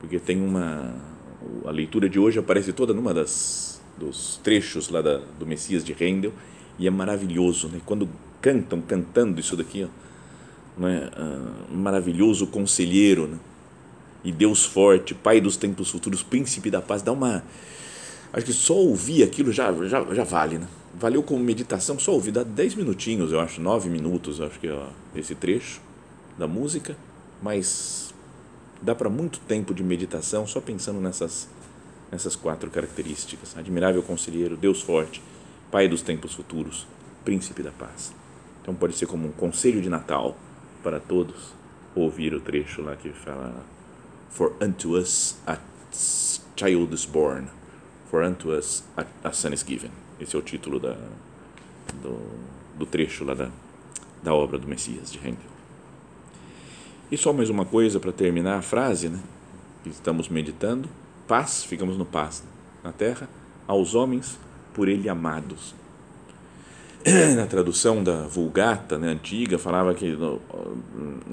porque 0.00 0.18
tem 0.18 0.40
uma. 0.40 0.94
A 1.64 1.70
leitura 1.70 2.08
de 2.08 2.18
hoje 2.18 2.38
aparece 2.38 2.72
toda 2.72 2.92
numa 2.92 3.12
das 3.12 3.68
dos 3.98 4.38
trechos 4.42 4.88
lá 4.88 5.02
da, 5.02 5.20
do 5.38 5.44
Messias 5.44 5.84
de 5.84 5.92
Handel 5.92 6.32
e 6.78 6.86
é 6.86 6.90
maravilhoso, 6.90 7.68
né? 7.68 7.80
Quando 7.84 8.08
cantam, 8.40 8.80
cantando 8.80 9.40
isso 9.40 9.56
daqui, 9.56 9.84
ó, 9.84 10.80
né, 10.80 11.10
maravilhoso 11.72 12.46
conselheiro 12.46 13.26
né, 13.26 13.36
e 14.24 14.30
Deus 14.30 14.64
forte, 14.64 15.14
Pai 15.14 15.40
dos 15.40 15.56
tempos 15.56 15.90
futuros, 15.90 16.22
Príncipe 16.22 16.70
da 16.70 16.80
paz, 16.80 17.02
dá 17.02 17.12
uma. 17.12 17.42
Acho 18.32 18.46
que 18.46 18.52
só 18.52 18.74
ouvir 18.74 19.22
aquilo 19.22 19.50
já, 19.50 19.72
já, 19.86 20.04
já 20.14 20.24
vale, 20.24 20.58
né? 20.58 20.68
Valeu 20.94 21.22
como 21.22 21.42
meditação, 21.42 21.98
só 21.98 22.12
ouvir, 22.12 22.30
dá 22.30 22.42
10 22.42 22.74
minutinhos, 22.74 23.32
eu 23.32 23.40
acho, 23.40 23.60
9 23.60 23.88
minutos, 23.88 24.40
acho 24.40 24.58
que 24.58 24.68
é 24.68 24.86
esse 25.14 25.34
trecho 25.34 25.80
da 26.36 26.46
música, 26.46 26.96
mas 27.42 28.14
dá 28.80 28.94
para 28.94 29.08
muito 29.08 29.40
tempo 29.40 29.74
de 29.74 29.82
meditação 29.82 30.46
só 30.46 30.60
pensando 30.60 31.00
nessas, 31.00 31.48
nessas 32.10 32.36
quatro 32.36 32.70
características: 32.70 33.56
admirável 33.56 34.02
conselheiro, 34.02 34.56
Deus 34.56 34.82
forte, 34.82 35.22
Pai 35.70 35.86
dos 35.86 36.00
tempos 36.02 36.34
futuros, 36.34 36.86
Príncipe 37.24 37.62
da 37.62 37.70
paz. 37.70 38.12
Então 38.62 38.74
pode 38.74 38.96
ser 38.96 39.06
como 39.06 39.28
um 39.28 39.32
conselho 39.32 39.82
de 39.82 39.88
Natal 39.90 40.36
para 40.82 40.98
todos 40.98 41.52
ouvir 41.94 42.32
o 42.32 42.40
trecho 42.40 42.80
lá 42.80 42.96
que 42.96 43.10
fala 43.10 43.64
For 44.30 44.54
unto 44.60 44.96
us 44.96 45.36
a 45.46 45.58
child 46.56 46.94
is 46.94 47.04
born, 47.04 47.48
for 48.10 48.22
unto 48.22 48.52
us 48.52 48.84
a, 48.96 49.04
a 49.24 49.32
son 49.32 49.52
is 49.52 49.62
given. 49.62 49.90
Esse 50.20 50.36
é 50.36 50.38
o 50.38 50.42
título 50.42 50.78
da, 50.78 50.96
do, 52.02 52.18
do 52.78 52.86
trecho 52.86 53.24
lá 53.24 53.34
da, 53.34 53.50
da 54.22 54.34
obra 54.34 54.58
do 54.58 54.66
Messias 54.66 55.10
de 55.10 55.18
Handel. 55.18 55.57
E 57.10 57.16
só 57.16 57.32
mais 57.32 57.48
uma 57.48 57.64
coisa 57.64 57.98
para 57.98 58.12
terminar 58.12 58.58
a 58.58 58.62
frase, 58.62 59.08
né? 59.08 59.18
Que 59.82 59.88
estamos 59.88 60.28
meditando: 60.28 60.88
paz, 61.26 61.64
ficamos 61.64 61.96
no 61.96 62.04
paz 62.04 62.42
na 62.84 62.92
terra, 62.92 63.28
aos 63.66 63.94
homens 63.94 64.38
por 64.74 64.88
ele 64.88 65.08
amados. 65.08 65.74
na 67.36 67.46
tradução 67.46 68.02
da 68.02 68.22
Vulgata 68.26 68.98
né, 68.98 69.08
antiga, 69.08 69.58
falava 69.58 69.94
que 69.94 70.16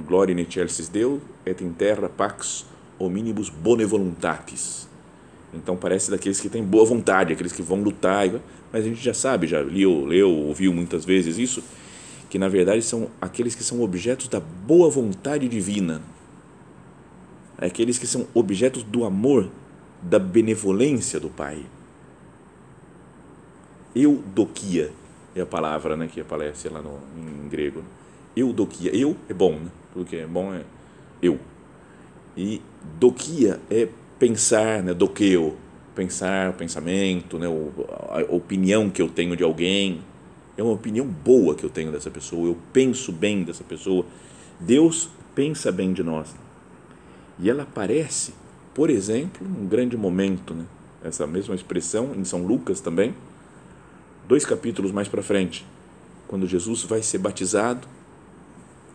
Gloria 0.07 0.33
in 0.33 0.39
excelsis 0.39 0.88
Deo 0.88 1.19
et 1.45 1.61
in 1.61 1.73
terra 1.73 2.07
pax 2.07 2.65
hominibus 2.97 3.49
bone 3.49 3.83
voluntatis. 3.83 4.88
Então 5.53 5.75
parece 5.75 6.11
daqueles 6.11 6.39
que 6.39 6.49
têm 6.49 6.63
boa 6.63 6.85
vontade, 6.85 7.33
aqueles 7.33 7.51
que 7.51 7.61
vão 7.61 7.81
lutar, 7.81 8.29
mas 8.71 8.85
a 8.85 8.88
gente 8.88 9.03
já 9.03 9.13
sabe, 9.13 9.47
já 9.47 9.59
leu, 9.59 10.05
leu, 10.05 10.31
ouviu 10.31 10.73
muitas 10.73 11.03
vezes 11.03 11.38
isso, 11.38 11.63
que 12.36 12.39
na 12.39 12.50
verdade 12.50 12.82
são 12.82 13.08
aqueles 13.21 13.56
que 13.56 13.63
são 13.63 13.82
objetos 13.82 14.28
da 14.28 14.41
boa 14.41 14.89
vontade 14.89 15.48
divina. 15.48 16.02
Aqueles 17.58 17.98
que 17.98 18.06
são 18.06 18.28
objetos 18.34 18.84
do 18.84 19.06
amor, 19.06 19.50
da 20.02 20.19
benevolência 20.19 21.17
do 21.17 21.30
Pai. 21.30 21.65
Eudokia 23.95 24.91
é 25.34 25.39
a 25.39 25.45
palavra 25.45 25.95
né, 25.95 26.10
que 26.12 26.19
aparece 26.19 26.67
lá 26.67 26.82
no, 26.82 27.00
em 27.17 27.48
grego. 27.48 27.82
Eudokia. 28.36 28.93
Eu 28.93 29.15
é 29.30 29.34
bom, 29.34 29.54
né? 29.54 29.71
Tudo 29.93 30.04
que 30.04 30.17
é 30.17 30.28
bom 30.28 30.54
é 30.54 30.63
eu. 31.21 31.39
E 32.36 32.62
dokia 33.00 33.62
é 33.71 33.88
pensar, 34.19 34.84
né? 34.84 34.93
Doqueu. 34.93 35.56
Pensar, 35.95 36.52
pensamento, 36.52 37.39
né? 37.39 37.48
a 37.48 38.36
opinião 38.36 38.89
que 38.89 39.02
eu 39.02 39.08
tenho 39.08 39.38
de 39.38 39.43
alguém. 39.45 40.02
É 40.57 40.63
uma 40.63 40.73
opinião 40.73 41.05
boa 41.05 41.55
que 41.55 41.63
eu 41.63 41.69
tenho 41.69 41.91
dessa 41.91 42.09
pessoa. 42.09 42.47
Eu 42.47 42.57
penso 42.71 43.11
bem 43.11 43.43
dessa 43.43 43.63
pessoa. 43.63 44.05
Deus 44.59 45.09
pensa 45.33 45.71
bem 45.71 45.93
de 45.93 46.03
nós. 46.03 46.33
E 47.39 47.49
ela 47.49 47.63
aparece, 47.63 48.33
por 48.73 48.89
exemplo, 48.89 49.45
num 49.47 49.67
grande 49.67 49.97
momento, 49.97 50.53
né? 50.53 50.65
essa 51.03 51.27
mesma 51.27 51.53
expressão 51.53 52.13
em 52.15 52.23
São 52.23 52.45
Lucas 52.45 52.79
também 52.79 53.13
dois 54.27 54.45
capítulos 54.45 54.91
mais 54.91 55.07
para 55.07 55.21
frente, 55.21 55.65
quando 56.27 56.47
Jesus 56.47 56.83
vai 56.83 57.01
ser 57.01 57.19
batizado, 57.19 57.87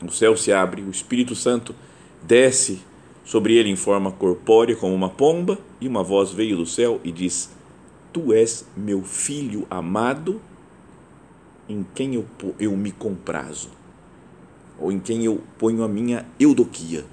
o 0.05 0.11
céu 0.11 0.37
se 0.37 0.53
abre, 0.53 0.83
o 0.83 0.91
Espírito 0.91 1.35
Santo 1.35 1.75
desce 2.23 2.81
sobre 3.25 3.55
ele 3.55 3.69
em 3.69 3.77
forma 3.77 4.11
corpórea 4.11 4.75
como 4.75 4.95
uma 4.95 5.09
pomba, 5.09 5.59
e 5.81 5.87
uma 5.87 6.03
voz 6.03 6.33
veio 6.33 6.57
do 6.57 6.67
céu 6.67 7.01
e 7.05 7.13
diz: 7.13 7.51
Tu 8.13 8.33
és 8.33 8.67
meu 8.77 9.03
filho 9.03 9.67
amado, 9.71 10.41
em 11.71 11.87
quem 11.95 12.17
eu, 12.17 12.27
eu 12.59 12.77
me 12.77 12.91
comprazo, 12.91 13.71
ou 14.79 14.91
em 14.91 14.99
quem 14.99 15.25
eu 15.25 15.41
ponho 15.57 15.85
a 15.85 15.89
minha 15.89 16.27
eudoquia. 16.39 17.05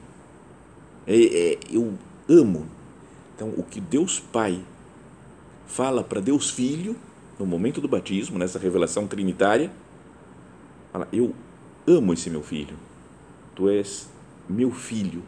É, 1.05 1.15
é, 1.15 1.59
eu 1.69 1.93
amo. 2.27 2.65
Então, 3.35 3.49
o 3.55 3.61
que 3.61 3.79
Deus 3.79 4.19
Pai 4.19 4.59
fala 5.67 6.03
para 6.03 6.19
Deus 6.19 6.49
Filho, 6.49 6.95
no 7.37 7.45
momento 7.45 7.79
do 7.79 7.87
batismo, 7.87 8.39
nessa 8.39 8.57
revelação 8.57 9.05
trinitária, 9.05 9.71
fala: 10.91 11.07
Eu 11.13 11.35
amo 11.85 12.13
esse 12.13 12.29
meu 12.31 12.41
filho, 12.41 12.75
tu 13.55 13.69
és 13.69 14.09
meu 14.49 14.71
filho 14.71 15.21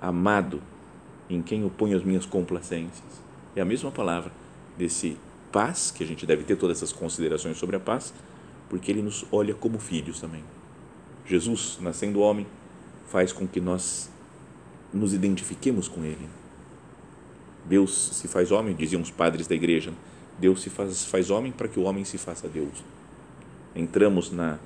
amado, 0.00 0.60
em 1.30 1.40
quem 1.40 1.62
eu 1.62 1.70
ponho 1.70 1.96
as 1.96 2.02
minhas 2.02 2.26
complacências. 2.26 3.22
É 3.54 3.60
a 3.60 3.64
mesma 3.64 3.92
palavra 3.92 4.32
desse 4.76 5.16
paz, 5.52 5.92
que 5.92 6.02
a 6.02 6.06
gente 6.06 6.26
deve 6.26 6.42
ter 6.42 6.56
todas 6.56 6.78
essas 6.78 6.92
considerações 6.92 7.58
sobre 7.58 7.76
a 7.76 7.80
paz, 7.80 8.12
porque 8.72 8.90
ele 8.90 9.02
nos 9.02 9.22
olha 9.30 9.52
como 9.52 9.78
filhos 9.78 10.18
também. 10.18 10.42
Jesus, 11.26 11.76
nascendo 11.82 12.20
homem, 12.20 12.46
faz 13.10 13.30
com 13.30 13.46
que 13.46 13.60
nós 13.60 14.08
nos 14.90 15.12
identifiquemos 15.12 15.88
com 15.88 16.02
ele. 16.02 16.26
Deus 17.66 17.92
se 18.14 18.26
faz 18.26 18.50
homem, 18.50 18.74
diziam 18.74 19.02
os 19.02 19.10
padres 19.10 19.46
da 19.46 19.54
igreja. 19.54 19.92
Deus 20.38 20.62
se 20.62 20.70
faz, 20.70 21.04
faz 21.04 21.28
homem 21.28 21.52
para 21.52 21.68
que 21.68 21.78
o 21.78 21.82
homem 21.82 22.02
se 22.02 22.16
faça 22.16 22.48
Deus. 22.48 22.82
Entramos 23.76 24.32
na, 24.32 24.58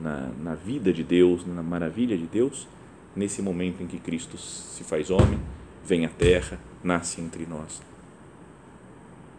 na, 0.00 0.30
na 0.42 0.54
vida 0.54 0.90
de 0.90 1.04
Deus, 1.04 1.46
na 1.46 1.62
maravilha 1.62 2.16
de 2.16 2.24
Deus, 2.24 2.66
nesse 3.14 3.42
momento 3.42 3.82
em 3.82 3.86
que 3.86 3.98
Cristo 3.98 4.38
se 4.38 4.82
faz 4.82 5.10
homem, 5.10 5.38
vem 5.84 6.06
à 6.06 6.08
terra, 6.08 6.58
nasce 6.82 7.20
entre 7.20 7.44
nós. 7.44 7.82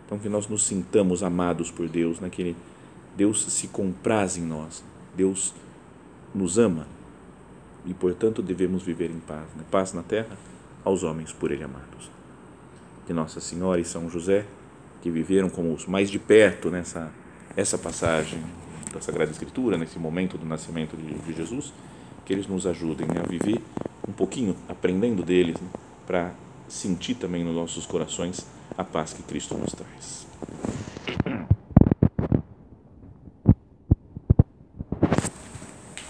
Então, 0.05 0.19
que 0.19 0.29
nós 0.29 0.47
nos 0.47 0.67
sintamos 0.67 1.23
amados 1.23 1.71
por 1.71 1.89
Deus, 1.89 2.19
naquele 2.19 2.51
né? 2.51 2.72
Deus 3.15 3.45
se 3.45 3.67
compraz 3.67 4.37
em 4.37 4.43
nós, 4.43 4.83
Deus 5.15 5.53
nos 6.33 6.57
ama 6.57 6.87
e, 7.85 7.93
portanto, 7.93 8.41
devemos 8.41 8.83
viver 8.83 9.11
em 9.11 9.19
paz. 9.19 9.45
Né? 9.55 9.63
Paz 9.69 9.93
na 9.93 10.03
terra 10.03 10.37
aos 10.83 11.03
homens 11.03 11.31
por 11.31 11.51
Ele 11.51 11.63
amados. 11.63 12.09
Que 13.05 13.13
Nossa 13.13 13.39
Senhora 13.39 13.79
e 13.79 13.85
São 13.85 14.09
José, 14.09 14.45
que 15.01 15.11
viveram 15.11 15.49
como 15.49 15.73
os 15.73 15.85
mais 15.85 16.09
de 16.09 16.17
perto 16.17 16.71
nessa 16.71 17.11
essa 17.55 17.77
passagem 17.77 18.41
da 18.91 19.01
Sagrada 19.01 19.31
Escritura, 19.31 19.77
nesse 19.77 19.99
momento 19.99 20.37
do 20.37 20.45
nascimento 20.45 20.95
de, 20.97 21.13
de 21.13 21.33
Jesus, 21.33 21.73
que 22.25 22.33
eles 22.33 22.47
nos 22.47 22.65
ajudem 22.65 23.07
né, 23.07 23.21
a 23.23 23.27
viver 23.27 23.61
um 24.07 24.11
pouquinho, 24.11 24.55
aprendendo 24.67 25.23
deles, 25.23 25.59
né, 25.59 25.67
para 26.05 26.31
sentir 26.67 27.15
também 27.15 27.43
nos 27.43 27.55
nossos 27.55 27.85
corações 27.85 28.45
a 28.77 28.83
paz 28.83 29.13
que 29.13 29.21
Cristo 29.23 29.55
nos 29.55 29.73
traz. 29.73 30.25